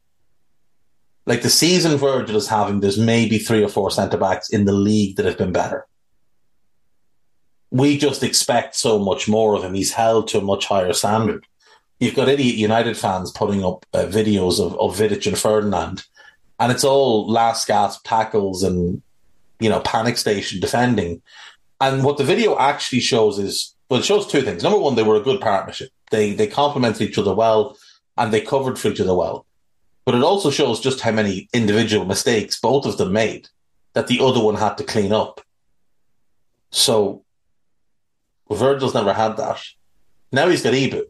Like 1.26 1.42
the 1.42 1.50
season 1.50 1.98
Virgil 1.98 2.38
is 2.38 2.48
having, 2.48 2.80
there's 2.80 2.98
maybe 2.98 3.38
three 3.38 3.64
or 3.64 3.68
four 3.68 3.92
centre 3.92 4.18
backs 4.18 4.50
in 4.50 4.64
the 4.64 4.72
league 4.72 5.18
that 5.18 5.26
have 5.26 5.38
been 5.38 5.52
better. 5.52 5.86
We 7.70 7.98
just 7.98 8.24
expect 8.24 8.76
so 8.76 8.98
much 8.98 9.28
more 9.28 9.56
of 9.56 9.64
him. 9.64 9.74
He's 9.74 9.92
held 9.92 10.30
to 10.30 10.38
a 10.38 10.42
much 10.42 10.68
higher 10.68 10.94
standard. 10.94 11.46
You've 12.00 12.16
got 12.16 12.30
idiot 12.30 12.56
United 12.56 12.96
fans 12.96 13.32
putting 13.32 13.66
up 13.66 13.86
uh, 13.94 14.06
videos 14.06 14.66
of, 14.66 14.80
of 14.80 14.96
Vidic 14.96 15.28
and 15.28 15.38
Ferdinand, 15.38 16.06
and 16.60 16.72
it's 16.72 16.84
all 16.84 17.30
last 17.30 17.68
gasp 17.68 18.02
tackles 18.06 18.64
and 18.64 19.02
you 19.60 19.70
know 19.70 19.80
panic 19.82 20.18
station 20.18 20.60
defending. 20.60 21.22
And 21.80 22.04
what 22.04 22.18
the 22.18 22.24
video 22.24 22.58
actually 22.58 23.02
shows 23.02 23.38
is 23.38 23.76
well, 23.90 24.00
it 24.00 24.06
shows 24.06 24.28
two 24.28 24.42
things. 24.42 24.64
Number 24.64 24.80
one, 24.80 24.96
they 24.96 25.04
were 25.04 25.16
a 25.16 25.22
good 25.22 25.42
partnership. 25.42 25.90
They 26.12 26.34
they 26.34 26.48
complemented 26.48 27.02
each 27.02 27.18
other 27.18 27.34
well 27.34 27.78
and 28.18 28.34
they 28.34 28.42
covered 28.42 28.80
for 28.80 28.90
each 28.90 29.02
other 29.02 29.16
well. 29.16 29.46
But 30.06 30.16
it 30.16 30.24
also 30.24 30.52
shows 30.52 30.80
just 30.80 31.02
how 31.02 31.12
many 31.12 31.50
individual 31.54 32.06
mistakes 32.06 32.60
both 32.60 32.86
of 32.86 32.98
them 32.98 33.12
made 33.12 33.50
that 33.94 34.08
the 34.08 34.20
other 34.22 34.40
one 34.40 34.56
had 34.56 34.78
to 34.78 34.84
clean 34.84 35.12
up. 35.12 35.42
So 36.72 37.24
Virgil's 38.50 38.94
never 38.94 39.14
had 39.14 39.38
that. 39.38 39.62
Now 40.32 40.48
he's 40.48 40.64
got 40.64 40.74
Ibou. 40.74 41.04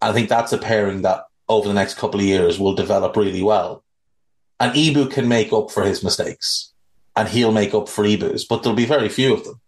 I 0.00 0.12
think 0.12 0.28
that's 0.28 0.52
a 0.52 0.58
pairing 0.58 1.02
that 1.02 1.24
over 1.48 1.68
the 1.68 1.74
next 1.74 1.94
couple 1.94 2.20
of 2.20 2.26
years 2.26 2.58
will 2.58 2.74
develop 2.74 3.16
really 3.16 3.42
well. 3.42 3.82
And 4.58 4.72
Ibou 4.72 5.10
can 5.10 5.28
make 5.28 5.52
up 5.52 5.70
for 5.70 5.84
his 5.84 6.02
mistakes 6.02 6.72
and 7.14 7.28
he'll 7.28 7.52
make 7.52 7.74
up 7.74 7.88
for 7.88 8.04
Ibou's, 8.04 8.44
but 8.44 8.62
there'll 8.62 8.76
be 8.76 8.86
very 8.86 9.08
few 9.08 9.34
of 9.34 9.44
them. 9.44 9.60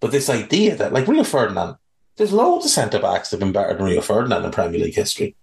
But 0.00 0.10
this 0.10 0.28
idea 0.28 0.76
that, 0.76 0.92
like 0.92 1.08
Rio 1.08 1.24
Ferdinand, 1.24 1.76
There's 2.16 2.32
loads 2.32 2.64
of 2.64 2.70
centre 2.70 3.00
backs 3.00 3.30
that 3.30 3.36
have 3.36 3.40
been 3.40 3.52
better 3.52 3.74
than 3.74 3.84
Rio 3.84 4.00
Ferdinand 4.00 4.44
in 4.44 4.50
Premier 4.52 4.80
League 4.80 4.94
history. 4.94 5.34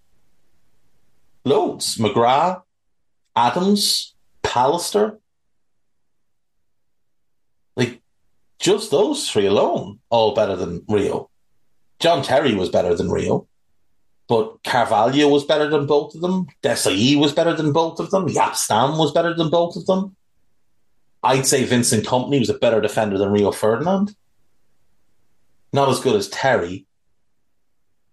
Loads. 1.44 1.96
McGrath, 1.96 2.62
Adams, 3.36 4.14
Pallister. 4.42 5.18
Like, 7.76 8.00
just 8.58 8.90
those 8.90 9.28
three 9.28 9.46
alone, 9.46 9.98
all 10.08 10.34
better 10.34 10.56
than 10.56 10.84
Rio. 10.88 11.28
John 11.98 12.22
Terry 12.22 12.54
was 12.54 12.70
better 12.70 12.94
than 12.94 13.10
Rio, 13.10 13.46
but 14.28 14.62
Carvalho 14.64 15.28
was 15.28 15.44
better 15.44 15.68
than 15.68 15.86
both 15.86 16.14
of 16.14 16.20
them. 16.20 16.46
Desailly 16.62 17.18
was 17.18 17.32
better 17.32 17.54
than 17.54 17.72
both 17.72 18.00
of 18.00 18.10
them. 18.10 18.28
Jaap 18.28 18.54
Stam 18.54 18.98
was 18.98 19.12
better 19.12 19.34
than 19.34 19.50
both 19.50 19.76
of 19.76 19.86
them. 19.86 20.16
I'd 21.22 21.46
say 21.46 21.64
Vincent 21.64 22.04
Kompany 22.04 22.38
was 22.38 22.48
a 22.48 22.54
better 22.54 22.80
defender 22.80 23.18
than 23.18 23.30
Rio 23.30 23.52
Ferdinand. 23.52 24.16
Not 25.72 25.88
as 25.88 26.00
good 26.00 26.16
as 26.16 26.28
Terry, 26.28 26.86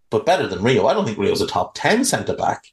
but 0.10 0.26
better 0.26 0.48
than 0.48 0.64
Rio. 0.64 0.88
I 0.88 0.94
don't 0.94 1.06
think 1.06 1.18
Rio's 1.18 1.42
a 1.42 1.48
top 1.48 1.74
10 1.76 2.06
centre 2.06 2.36
back. 2.36 2.66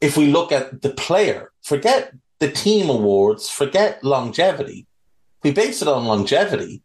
If 0.00 0.16
we 0.16 0.26
look 0.26 0.50
at 0.50 0.82
the 0.82 0.90
player, 0.90 1.52
forget 1.62 2.14
the 2.38 2.50
team 2.50 2.88
awards, 2.88 3.50
forget 3.50 4.02
longevity. 4.02 4.86
If 5.38 5.44
we 5.44 5.52
base 5.52 5.82
it 5.82 5.88
on 5.88 6.06
longevity, 6.06 6.82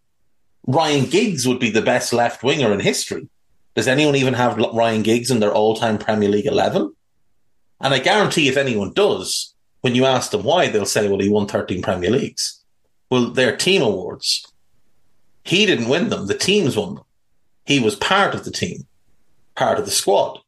Ryan 0.67 1.05
Giggs 1.05 1.47
would 1.47 1.59
be 1.59 1.69
the 1.69 1.81
best 1.81 2.11
left 2.11 2.43
winger 2.43 2.73
in 2.73 2.79
history. 2.79 3.29
Does 3.75 3.87
anyone 3.87 4.15
even 4.15 4.33
have 4.33 4.57
Ryan 4.57 5.03
Giggs 5.03 5.29
in 5.29 5.39
their 5.39 5.53
all 5.53 5.75
time 5.75 5.97
Premier 5.97 6.29
League 6.29 6.45
11? 6.45 6.93
And 7.81 7.93
I 7.93 7.99
guarantee 7.99 8.47
if 8.47 8.57
anyone 8.57 8.93
does, 8.93 9.53
when 9.81 9.95
you 9.95 10.05
ask 10.05 10.31
them 10.31 10.43
why, 10.43 10.69
they'll 10.69 10.85
say, 10.85 11.07
well, 11.07 11.19
he 11.19 11.29
won 11.29 11.47
13 11.47 11.81
Premier 11.81 12.09
Leagues. 12.09 12.63
Well, 13.09 13.31
they're 13.31 13.55
team 13.55 13.81
awards. 13.81 14.51
He 15.43 15.65
didn't 15.65 15.89
win 15.89 16.09
them, 16.09 16.27
the 16.27 16.37
teams 16.37 16.75
won 16.75 16.95
them. 16.95 17.03
He 17.65 17.79
was 17.79 17.95
part 17.95 18.33
of 18.33 18.45
the 18.45 18.51
team, 18.51 18.87
part 19.55 19.77
of 19.77 19.85
the 19.85 19.91
squad. 19.91 20.39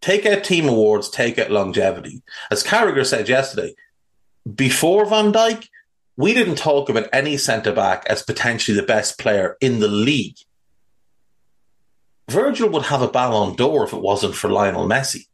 Take 0.00 0.26
out 0.26 0.44
team 0.44 0.68
awards, 0.68 1.08
take 1.08 1.38
out 1.38 1.50
longevity. 1.50 2.22
As 2.50 2.62
Carragher 2.64 3.06
said 3.06 3.28
yesterday, 3.28 3.74
before 4.54 5.06
Van 5.06 5.32
Dijk, 5.32 5.68
we 6.16 6.34
didn't 6.34 6.56
talk 6.56 6.88
about 6.88 7.08
any 7.12 7.36
centre 7.36 7.72
back 7.72 8.04
as 8.08 8.22
potentially 8.22 8.76
the 8.76 8.86
best 8.86 9.18
player 9.18 9.56
in 9.60 9.80
the 9.80 9.88
league. 9.88 10.36
Virgil 12.28 12.68
would 12.70 12.84
have 12.84 13.02
a 13.02 13.08
Ballon 13.08 13.56
d'Or 13.56 13.84
if 13.84 13.92
it 13.92 14.00
wasn't 14.00 14.34
for 14.34 14.50
Lionel 14.50 14.86
Messi. 14.86 15.26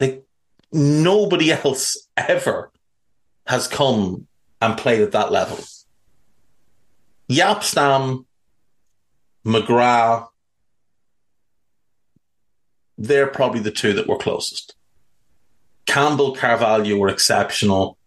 Like 0.00 0.24
nobody 0.72 1.52
else 1.64 2.08
ever 2.16 2.70
has 3.46 3.68
come 3.68 4.26
and 4.60 4.78
played 4.78 5.02
at 5.02 5.12
that 5.12 5.30
level. 5.30 5.58
Jaap 7.30 7.62
Stam, 7.62 8.26
McGrath, 9.44 10.28
they're 12.98 13.26
probably 13.26 13.60
the 13.60 13.70
two 13.70 13.92
that 13.92 14.06
were 14.06 14.16
closest. 14.16 14.74
Campbell, 15.86 16.34
Carvalho 16.34 16.96
were 16.96 17.08
exceptional. 17.08 17.98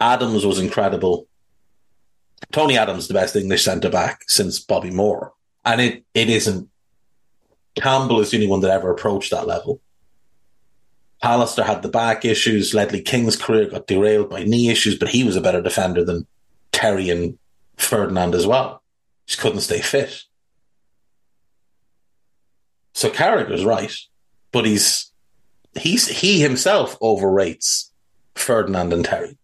Adams 0.00 0.46
was 0.46 0.58
incredible. 0.58 1.26
Tony 2.52 2.76
Adams, 2.78 3.08
the 3.08 3.14
best 3.14 3.36
English 3.36 3.64
centre 3.64 3.90
back 3.90 4.24
since 4.28 4.58
Bobby 4.58 4.90
Moore. 4.90 5.32
And 5.64 5.80
it, 5.80 6.04
it 6.14 6.28
isn't. 6.28 6.68
Campbell 7.76 8.20
is 8.20 8.30
the 8.30 8.36
only 8.36 8.46
one 8.46 8.60
that 8.60 8.70
ever 8.70 8.90
approached 8.90 9.30
that 9.30 9.46
level. 9.46 9.80
Pallister 11.22 11.64
had 11.64 11.82
the 11.82 11.88
back 11.88 12.24
issues. 12.24 12.74
Ledley 12.74 13.00
King's 13.00 13.36
career 13.36 13.66
got 13.66 13.86
derailed 13.86 14.28
by 14.28 14.44
knee 14.44 14.68
issues, 14.68 14.98
but 14.98 15.08
he 15.08 15.24
was 15.24 15.36
a 15.36 15.40
better 15.40 15.62
defender 15.62 16.04
than 16.04 16.26
Terry 16.70 17.08
and 17.08 17.38
Ferdinand 17.76 18.34
as 18.34 18.46
well. 18.46 18.82
Just 19.26 19.40
couldn't 19.40 19.60
stay 19.60 19.80
fit. 19.80 20.24
So 22.92 23.10
Carragher's 23.10 23.64
right, 23.64 23.94
but 24.52 24.66
he's 24.66 25.10
he's 25.76 26.06
he 26.08 26.40
himself 26.40 26.98
overrates 27.00 27.90
Ferdinand 28.34 28.92
and 28.92 29.04
Terry. 29.04 29.38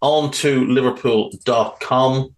On 0.00 0.30
to 0.30 0.64
Liverpool.com. 0.66 2.34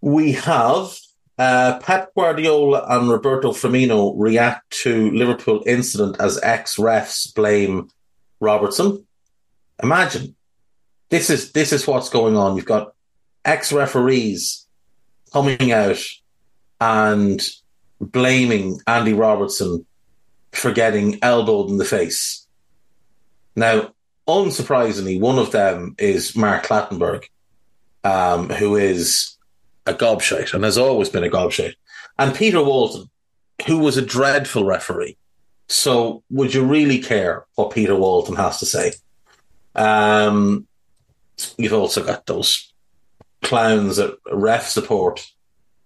We 0.00 0.32
have 0.32 0.96
uh, 1.38 1.78
Pep 1.80 2.14
Guardiola 2.14 2.84
and 2.88 3.08
Roberto 3.08 3.52
Firmino 3.52 4.12
react 4.16 4.70
to 4.82 5.10
Liverpool 5.12 5.62
incident 5.66 6.16
as 6.20 6.38
ex 6.42 6.76
refs 6.76 7.32
blame 7.34 7.88
Robertson. 8.40 9.06
Imagine 9.82 10.34
this 11.10 11.30
is 11.30 11.52
this 11.52 11.72
is 11.72 11.86
what's 11.86 12.10
going 12.10 12.36
on. 12.36 12.56
You've 12.56 12.64
got 12.64 12.92
ex 13.44 13.72
referees 13.72 14.66
coming 15.32 15.72
out 15.72 16.02
and 16.80 17.40
blaming 18.00 18.80
Andy 18.86 19.12
Robertson 19.12 19.86
for 20.52 20.72
getting 20.72 21.18
elbowed 21.22 21.70
in 21.70 21.78
the 21.78 21.84
face. 21.84 22.46
Now, 23.54 23.92
unsurprisingly, 24.28 25.18
one 25.18 25.38
of 25.38 25.50
them 25.50 25.94
is 25.98 26.36
Mark 26.36 26.66
Clattenburg, 26.66 27.24
um, 28.04 28.50
who 28.50 28.76
is 28.76 29.36
a 29.86 29.94
gobshite 29.94 30.52
and 30.52 30.64
has 30.64 30.76
always 30.76 31.08
been 31.08 31.24
a 31.24 31.30
gobshite. 31.30 31.74
And 32.18 32.34
Peter 32.34 32.62
Walton, 32.62 33.08
who 33.66 33.78
was 33.78 33.96
a 33.96 34.04
dreadful 34.04 34.64
referee. 34.64 35.16
So, 35.70 36.22
would 36.30 36.54
you 36.54 36.64
really 36.64 36.98
care 36.98 37.46
what 37.54 37.72
Peter 37.72 37.94
Walton 37.94 38.36
has 38.36 38.58
to 38.60 38.66
say? 38.66 38.92
Um, 39.74 40.66
you've 41.56 41.72
also 41.72 42.04
got 42.04 42.26
those 42.26 42.72
clowns 43.42 43.98
at 43.98 44.14
ref 44.32 44.68
support 44.68 45.26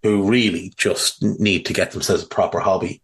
who 0.03 0.29
really 0.29 0.73
just 0.77 1.23
need 1.23 1.67
to 1.67 1.73
get 1.73 1.93
themselves 1.93 2.25
a 2.25 2.29
proper 2.29 2.61
hobby. 2.61 3.01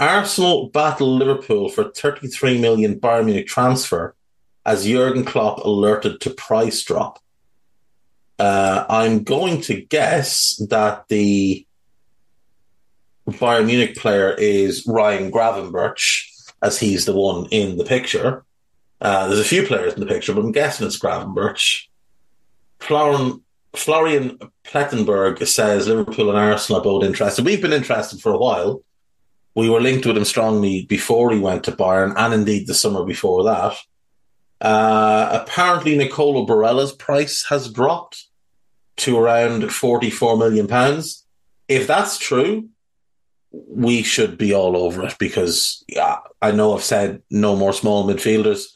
Arsenal 0.00 0.68
battle 0.70 1.16
Liverpool 1.16 1.68
for 1.68 1.90
33 1.90 2.60
million 2.60 2.98
Bayern 2.98 3.26
Munich 3.26 3.46
transfer 3.46 4.14
as 4.64 4.84
Jurgen 4.86 5.24
Klopp 5.24 5.58
alerted 5.58 6.20
to 6.20 6.30
price 6.30 6.82
drop. 6.82 7.18
Uh, 8.38 8.84
I'm 8.88 9.24
going 9.24 9.60
to 9.62 9.82
guess 9.82 10.56
that 10.70 11.08
the 11.08 11.66
Bayern 13.28 13.66
Munich 13.66 13.96
player 13.96 14.32
is 14.32 14.86
Ryan 14.86 15.30
Gravenberch, 15.30 16.28
as 16.60 16.78
he's 16.78 17.04
the 17.04 17.14
one 17.14 17.46
in 17.50 17.76
the 17.76 17.84
picture. 17.84 18.44
Uh, 19.00 19.26
there's 19.26 19.40
a 19.40 19.44
few 19.44 19.66
players 19.66 19.94
in 19.94 20.00
the 20.00 20.06
picture, 20.06 20.32
but 20.32 20.44
I'm 20.44 20.52
guessing 20.52 20.86
it's 20.86 20.98
Gravenberch. 20.98 21.86
Florian, 22.80 23.42
Florian 23.74 24.38
Plettenberg 24.64 25.46
says 25.46 25.88
Liverpool 25.88 26.28
and 26.30 26.38
Arsenal 26.38 26.80
are 26.80 26.84
both 26.84 27.04
interested. 27.04 27.44
We've 27.44 27.62
been 27.62 27.72
interested 27.72 28.20
for 28.20 28.32
a 28.32 28.38
while. 28.38 28.82
We 29.54 29.68
were 29.68 29.80
linked 29.80 30.06
with 30.06 30.16
him 30.16 30.24
strongly 30.24 30.86
before 30.86 31.30
he 31.32 31.38
went 31.38 31.64
to 31.64 31.72
Bayern, 31.72 32.14
and 32.16 32.32
indeed 32.32 32.66
the 32.66 32.74
summer 32.74 33.04
before 33.04 33.44
that. 33.44 33.76
Uh, 34.62 35.40
apparently, 35.42 35.96
Nicola 35.96 36.46
Barella's 36.46 36.92
price 36.92 37.44
has 37.48 37.70
dropped 37.70 38.26
to 38.98 39.18
around 39.18 39.72
44 39.72 40.36
million 40.36 40.68
pounds. 40.68 41.26
If 41.66 41.88
that's 41.88 42.16
true, 42.16 42.68
we 43.50 44.02
should 44.02 44.38
be 44.38 44.54
all 44.54 44.76
over 44.76 45.04
it 45.04 45.16
because 45.18 45.84
yeah, 45.88 46.18
I 46.40 46.52
know 46.52 46.74
I've 46.74 46.84
said 46.84 47.22
no 47.28 47.56
more 47.56 47.72
small 47.72 48.06
midfielders. 48.06 48.66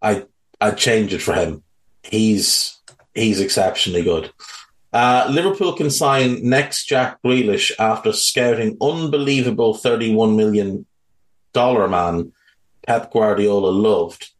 I 0.00 0.26
I'd 0.60 0.78
change 0.78 1.12
it 1.12 1.20
for 1.22 1.34
him. 1.34 1.64
He's 2.04 2.80
he's 3.14 3.40
exceptionally 3.40 4.02
good. 4.02 4.32
Uh, 4.92 5.26
Liverpool 5.30 5.72
can 5.72 5.90
sign 5.90 6.48
next 6.48 6.86
Jack 6.86 7.20
Grealish 7.22 7.72
after 7.78 8.12
scouting 8.12 8.76
unbelievable 8.80 9.74
thirty-one 9.74 10.36
million 10.36 10.86
dollar 11.52 11.88
man 11.88 12.32
Pep 12.86 13.12
Guardiola 13.12 13.70
loved. 13.70 14.30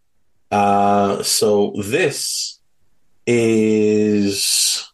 Uh, 0.52 1.22
so 1.22 1.72
this 1.82 2.60
is 3.26 4.92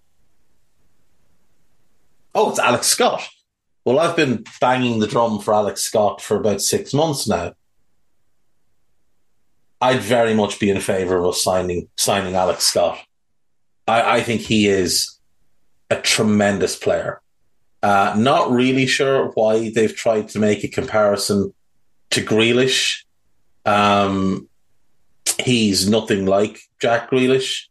oh, 2.33 2.51
it's 2.51 2.61
Alex 2.61 2.87
Scott. 2.87 3.29
Well, 3.85 3.99
I've 3.99 4.14
been 4.14 4.44
banging 4.61 5.01
the 5.01 5.09
drum 5.09 5.40
for 5.40 5.53
Alex 5.53 5.83
Scott 5.83 6.23
for 6.23 6.37
about 6.37 6.62
six 6.62 6.94
months 6.94 7.27
now. 7.27 7.55
I'd 9.81 10.01
very 10.01 10.33
much 10.33 10.61
be 10.61 10.71
in 10.71 10.81
favour 10.81 11.18
of 11.18 11.27
us 11.27 11.42
signing 11.42 11.88
signing 11.97 12.37
Alex 12.37 12.64
Scott. 12.64 13.01
I, 13.88 14.18
I 14.18 14.23
think 14.23 14.42
he 14.42 14.68
is 14.68 15.18
a 15.90 15.97
tremendous 15.97 16.77
player. 16.77 17.21
Uh, 17.83 18.14
not 18.16 18.53
really 18.53 18.87
sure 18.87 19.33
why 19.35 19.71
they've 19.71 19.94
tried 19.94 20.29
to 20.29 20.38
make 20.38 20.62
a 20.62 20.68
comparison 20.68 21.53
to 22.11 22.21
Grealish. 22.21 23.05
Um, 23.64 24.48
he's 25.40 25.88
nothing 25.88 26.27
like 26.27 26.61
Jack 26.81 27.11
Grealish. 27.11 27.64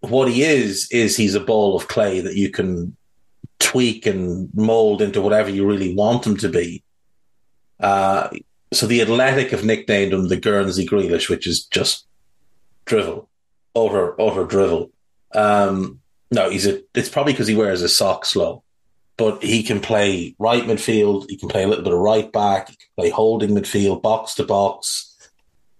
What 0.00 0.30
he 0.30 0.42
is 0.42 0.88
is 0.90 1.16
he's 1.16 1.34
a 1.34 1.40
ball 1.40 1.76
of 1.76 1.88
clay 1.88 2.20
that 2.20 2.36
you 2.36 2.50
can 2.50 2.96
tweak 3.58 4.06
and 4.06 4.50
mold 4.54 5.00
into 5.00 5.22
whatever 5.22 5.48
you 5.48 5.66
really 5.66 5.94
want 5.94 6.26
him 6.26 6.36
to 6.38 6.48
be. 6.48 6.82
Uh, 7.80 8.28
so 8.72 8.86
the 8.86 9.02
Athletic 9.02 9.50
have 9.50 9.64
nicknamed 9.64 10.12
him 10.12 10.28
the 10.28 10.36
Guernsey 10.36 10.86
Grealish, 10.86 11.28
which 11.28 11.46
is 11.46 11.64
just 11.64 12.06
drivel. 12.84 13.28
utter 13.74 14.20
utter 14.20 14.44
drivel. 14.44 14.90
Um, 15.34 16.00
no, 16.30 16.50
he's 16.50 16.66
a. 16.66 16.82
It's 16.94 17.08
probably 17.08 17.32
because 17.32 17.48
he 17.48 17.56
wears 17.56 17.80
his 17.80 17.96
socks 17.96 18.36
low, 18.36 18.62
but 19.16 19.42
he 19.42 19.62
can 19.62 19.80
play 19.80 20.34
right 20.38 20.64
midfield. 20.64 21.28
He 21.28 21.36
can 21.36 21.48
play 21.48 21.62
a 21.62 21.68
little 21.68 21.84
bit 21.84 21.92
of 21.92 21.98
right 21.98 22.30
back. 22.30 22.68
He 22.70 22.76
can 22.76 22.88
play 22.96 23.10
holding 23.10 23.50
midfield, 23.50 24.02
box 24.02 24.34
to 24.34 24.44
box. 24.44 25.13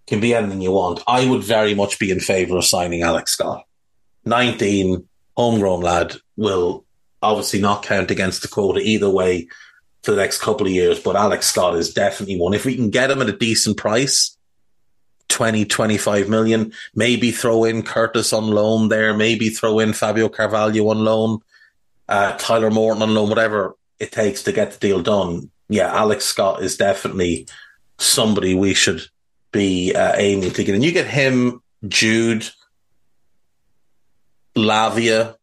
Can 0.07 0.21
be 0.21 0.35
anything 0.35 0.61
you 0.61 0.73
want. 0.73 1.03
I 1.07 1.29
would 1.29 1.43
very 1.43 1.75
much 1.75 1.99
be 1.99 2.11
in 2.11 2.21
favour 2.21 2.59
of 2.59 2.65
signing 2.65 3.03
Alex 3.03 3.33
Scott. 3.33 3.65
Nineteen, 4.25 5.09
homegrown 5.37 5.81
lad 5.81 6.17
will 6.37 6.85
obviously 7.23 7.61
not 7.61 7.83
count 7.83 8.11
against 8.11 8.43
the 8.43 8.49
quota 8.49 8.81
either 8.81 9.09
way 9.09 9.49
for 10.03 10.11
the 10.11 10.19
next 10.19 10.41
couple 10.41 10.67
of 10.67 10.73
years. 10.73 11.01
But 11.01 11.17
Alex 11.17 11.47
Scott 11.47 11.77
is 11.77 11.95
definitely 11.95 12.39
one. 12.39 12.53
If 12.53 12.67
we 12.67 12.77
can 12.77 12.91
get 12.91 13.11
him 13.11 13.23
at 13.23 13.31
a 13.31 13.37
decent 13.37 13.79
price, 13.79 14.37
20, 15.29 15.65
25 15.65 16.29
million. 16.29 16.73
Maybe 16.95 17.33
throw 17.33 17.65
in 17.65 17.83
Curtis 17.83 18.33
on 18.33 18.49
loan 18.49 18.89
there. 18.89 19.15
Maybe 19.15 19.49
throw 19.49 19.81
in 19.81 19.93
Fabio 19.93 20.29
Carvalho 20.29 20.89
on 20.91 21.05
loan, 21.05 21.41
uh, 22.09 22.37
Tyler 22.39 22.71
Morton 22.71 23.03
on 23.03 23.15
loan, 23.15 23.29
whatever 23.29 23.77
it 23.99 24.13
takes 24.13 24.43
to 24.45 24.53
get 24.53 24.73
the 24.73 24.79
deal 24.79 25.03
done. 25.03 25.51
Yeah, 25.69 25.93
Alex 25.93 26.25
Scott 26.25 26.63
is 26.63 26.77
definitely 26.77 27.49
somebody 27.99 28.55
we 28.55 28.75
should 28.75 29.03
be 29.55 29.95
uh, 29.95 30.13
to 30.17 30.65
get. 30.65 30.75
And 30.75 30.85
you 30.85 30.93
get 30.93 31.07
him, 31.07 31.63
Jude, 31.89 32.47
Lavia, 34.55 35.37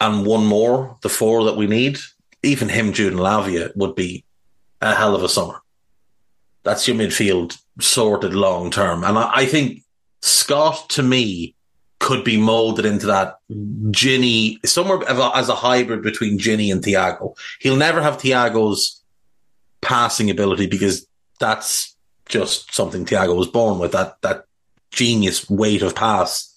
and 0.00 0.24
one 0.24 0.46
more, 0.46 0.96
the 1.02 1.08
four 1.08 1.44
that 1.44 1.56
we 1.56 1.66
need. 1.66 1.98
Even 2.44 2.68
him, 2.68 2.92
Jude, 2.92 3.14
and 3.14 3.20
Lavia 3.20 3.74
would 3.74 3.96
be 3.96 4.24
a 4.80 4.94
hell 4.94 5.16
of 5.16 5.24
a 5.24 5.28
summer. 5.28 5.60
That's 6.62 6.86
your 6.86 6.96
midfield 6.96 7.58
sorted 7.80 8.34
long 8.34 8.70
term. 8.70 9.02
And 9.02 9.18
I, 9.18 9.30
I, 9.34 9.46
think 9.46 9.82
Scott, 10.20 10.90
to 10.90 11.02
me, 11.02 11.56
could 11.98 12.22
be 12.22 12.36
molded 12.36 12.84
into 12.84 13.06
that 13.06 13.38
Gini, 13.50 14.64
somewhere 14.64 15.02
as 15.08 15.48
a 15.48 15.54
hybrid 15.54 16.02
between 16.02 16.38
Gini 16.38 16.70
and 16.70 16.82
Thiago. 16.82 17.36
He'll 17.60 17.76
never 17.76 18.00
have 18.00 18.18
Thiago's 18.18 19.02
passing 19.80 20.30
ability 20.30 20.68
because 20.68 21.06
that's 21.40 21.96
just 22.28 22.74
something 22.74 23.04
Thiago 23.04 23.36
was 23.36 23.48
born 23.48 23.78
with, 23.78 23.92
that, 23.92 24.20
that 24.22 24.44
genius 24.90 25.48
weight 25.48 25.82
of 25.82 25.94
pass. 25.94 26.54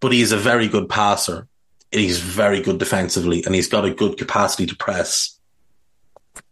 But 0.00 0.12
he's 0.12 0.32
a 0.32 0.36
very 0.36 0.68
good 0.68 0.88
passer. 0.88 1.46
He's 1.92 2.20
very 2.20 2.60
good 2.60 2.78
defensively 2.78 3.42
and 3.44 3.54
he's 3.54 3.68
got 3.68 3.84
a 3.84 3.94
good 3.94 4.16
capacity 4.16 4.66
to 4.66 4.76
press. 4.76 5.38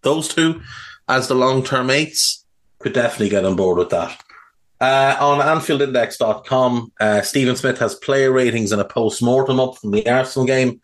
Those 0.03 0.29
two 0.29 0.61
as 1.09 1.29
the 1.29 1.35
long 1.35 1.65
term 1.65 1.87
mates, 1.87 2.45
could 2.79 2.93
definitely 2.93 3.31
get 3.31 3.45
on 3.45 3.57
board 3.57 3.79
with 3.79 3.91
that. 3.91 4.23
Uh, 4.81 5.17
on 5.19 5.41
AnfieldIndex.com, 5.41 6.93
uh, 7.01 7.23
Stephen 7.23 7.57
Smith 7.57 7.79
has 7.79 7.97
player 7.97 8.31
ratings 8.31 8.71
and 8.71 8.81
a 8.81 8.85
post 8.85 9.23
mortem 9.23 9.59
up 9.59 9.77
from 9.79 9.91
the 9.91 10.09
Arsenal 10.09 10.47
game. 10.47 10.81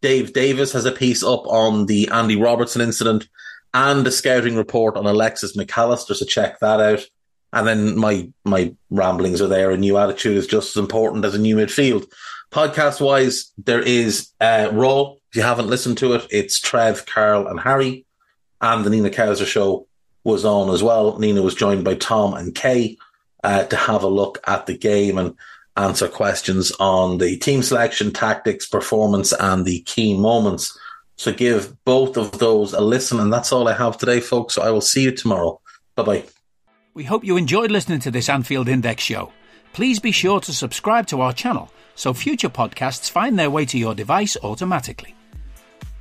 Dave 0.00 0.32
Davis 0.32 0.72
has 0.72 0.86
a 0.86 0.92
piece 0.92 1.22
up 1.22 1.46
on 1.46 1.86
the 1.86 2.08
Andy 2.08 2.36
Robertson 2.36 2.80
incident 2.80 3.28
and 3.74 4.06
a 4.06 4.10
scouting 4.10 4.56
report 4.56 4.96
on 4.96 5.04
Alexis 5.04 5.56
Mac 5.56 5.76
Allister, 5.76 6.14
so 6.14 6.24
check 6.24 6.60
that 6.60 6.80
out. 6.80 7.06
And 7.52 7.66
then 7.66 7.98
my 7.98 8.30
my 8.44 8.74
ramblings 8.90 9.42
are 9.42 9.48
there. 9.48 9.70
A 9.70 9.76
new 9.76 9.98
attitude 9.98 10.36
is 10.36 10.46
just 10.46 10.76
as 10.76 10.80
important 10.80 11.24
as 11.24 11.34
a 11.34 11.38
new 11.38 11.56
midfield. 11.56 12.06
Podcast 12.50 13.00
wise, 13.00 13.52
there 13.58 13.82
is 13.82 14.30
uh, 14.40 14.70
Raw. 14.72 15.14
If 15.30 15.36
you 15.36 15.42
haven't 15.42 15.68
listened 15.68 15.98
to 15.98 16.14
it, 16.14 16.26
it's 16.30 16.60
Trev, 16.60 17.04
Carl, 17.06 17.48
and 17.48 17.60
Harry, 17.60 18.06
and 18.60 18.84
the 18.84 18.90
Nina 18.90 19.10
Kauser 19.10 19.46
show 19.46 19.86
was 20.22 20.44
on 20.44 20.70
as 20.70 20.82
well. 20.82 21.18
Nina 21.18 21.42
was 21.42 21.54
joined 21.54 21.84
by 21.84 21.94
Tom 21.94 22.34
and 22.34 22.54
Kay 22.54 22.96
uh, 23.42 23.64
to 23.64 23.76
have 23.76 24.02
a 24.02 24.08
look 24.08 24.40
at 24.46 24.66
the 24.66 24.76
game 24.76 25.18
and 25.18 25.36
answer 25.76 26.08
questions 26.08 26.72
on 26.78 27.18
the 27.18 27.36
team 27.36 27.62
selection, 27.62 28.12
tactics, 28.12 28.66
performance, 28.66 29.32
and 29.32 29.64
the 29.64 29.80
key 29.80 30.16
moments. 30.16 30.78
So 31.16 31.32
give 31.32 31.76
both 31.84 32.16
of 32.16 32.38
those 32.38 32.72
a 32.72 32.80
listen. 32.80 33.20
And 33.20 33.32
that's 33.32 33.52
all 33.52 33.68
I 33.68 33.74
have 33.74 33.98
today, 33.98 34.20
folks. 34.20 34.54
So 34.54 34.62
I 34.62 34.70
will 34.70 34.80
see 34.80 35.02
you 35.02 35.12
tomorrow. 35.12 35.60
Bye 35.94 36.02
bye. 36.02 36.24
We 36.94 37.04
hope 37.04 37.24
you 37.24 37.36
enjoyed 37.36 37.70
listening 37.70 38.00
to 38.00 38.10
this 38.10 38.28
Anfield 38.28 38.68
Index 38.68 39.02
show. 39.02 39.32
Please 39.72 39.98
be 39.98 40.12
sure 40.12 40.40
to 40.40 40.52
subscribe 40.52 41.06
to 41.08 41.20
our 41.20 41.32
channel 41.32 41.70
so 41.96 42.12
future 42.12 42.48
podcasts 42.48 43.10
find 43.10 43.38
their 43.38 43.50
way 43.50 43.64
to 43.66 43.78
your 43.78 43.94
device 43.94 44.36
automatically. 44.42 45.14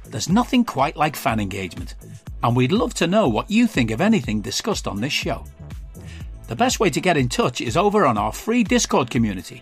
There's 0.05 0.29
nothing 0.29 0.65
quite 0.65 0.95
like 0.95 1.15
fan 1.15 1.39
engagement 1.39 1.95
and 2.43 2.55
we'd 2.55 2.71
love 2.71 2.93
to 2.95 3.07
know 3.07 3.29
what 3.29 3.49
you 3.49 3.65
think 3.67 3.89
of 3.89 4.01
anything 4.01 4.41
discussed 4.41 4.87
on 4.87 4.99
this 4.99 5.13
show. 5.13 5.45
The 6.47 6.55
best 6.55 6.79
way 6.79 6.89
to 6.89 7.01
get 7.01 7.17
in 7.17 7.29
touch 7.29 7.61
is 7.61 7.77
over 7.77 8.05
on 8.05 8.17
our 8.17 8.33
free 8.33 8.63
Discord 8.63 9.09
community, 9.09 9.61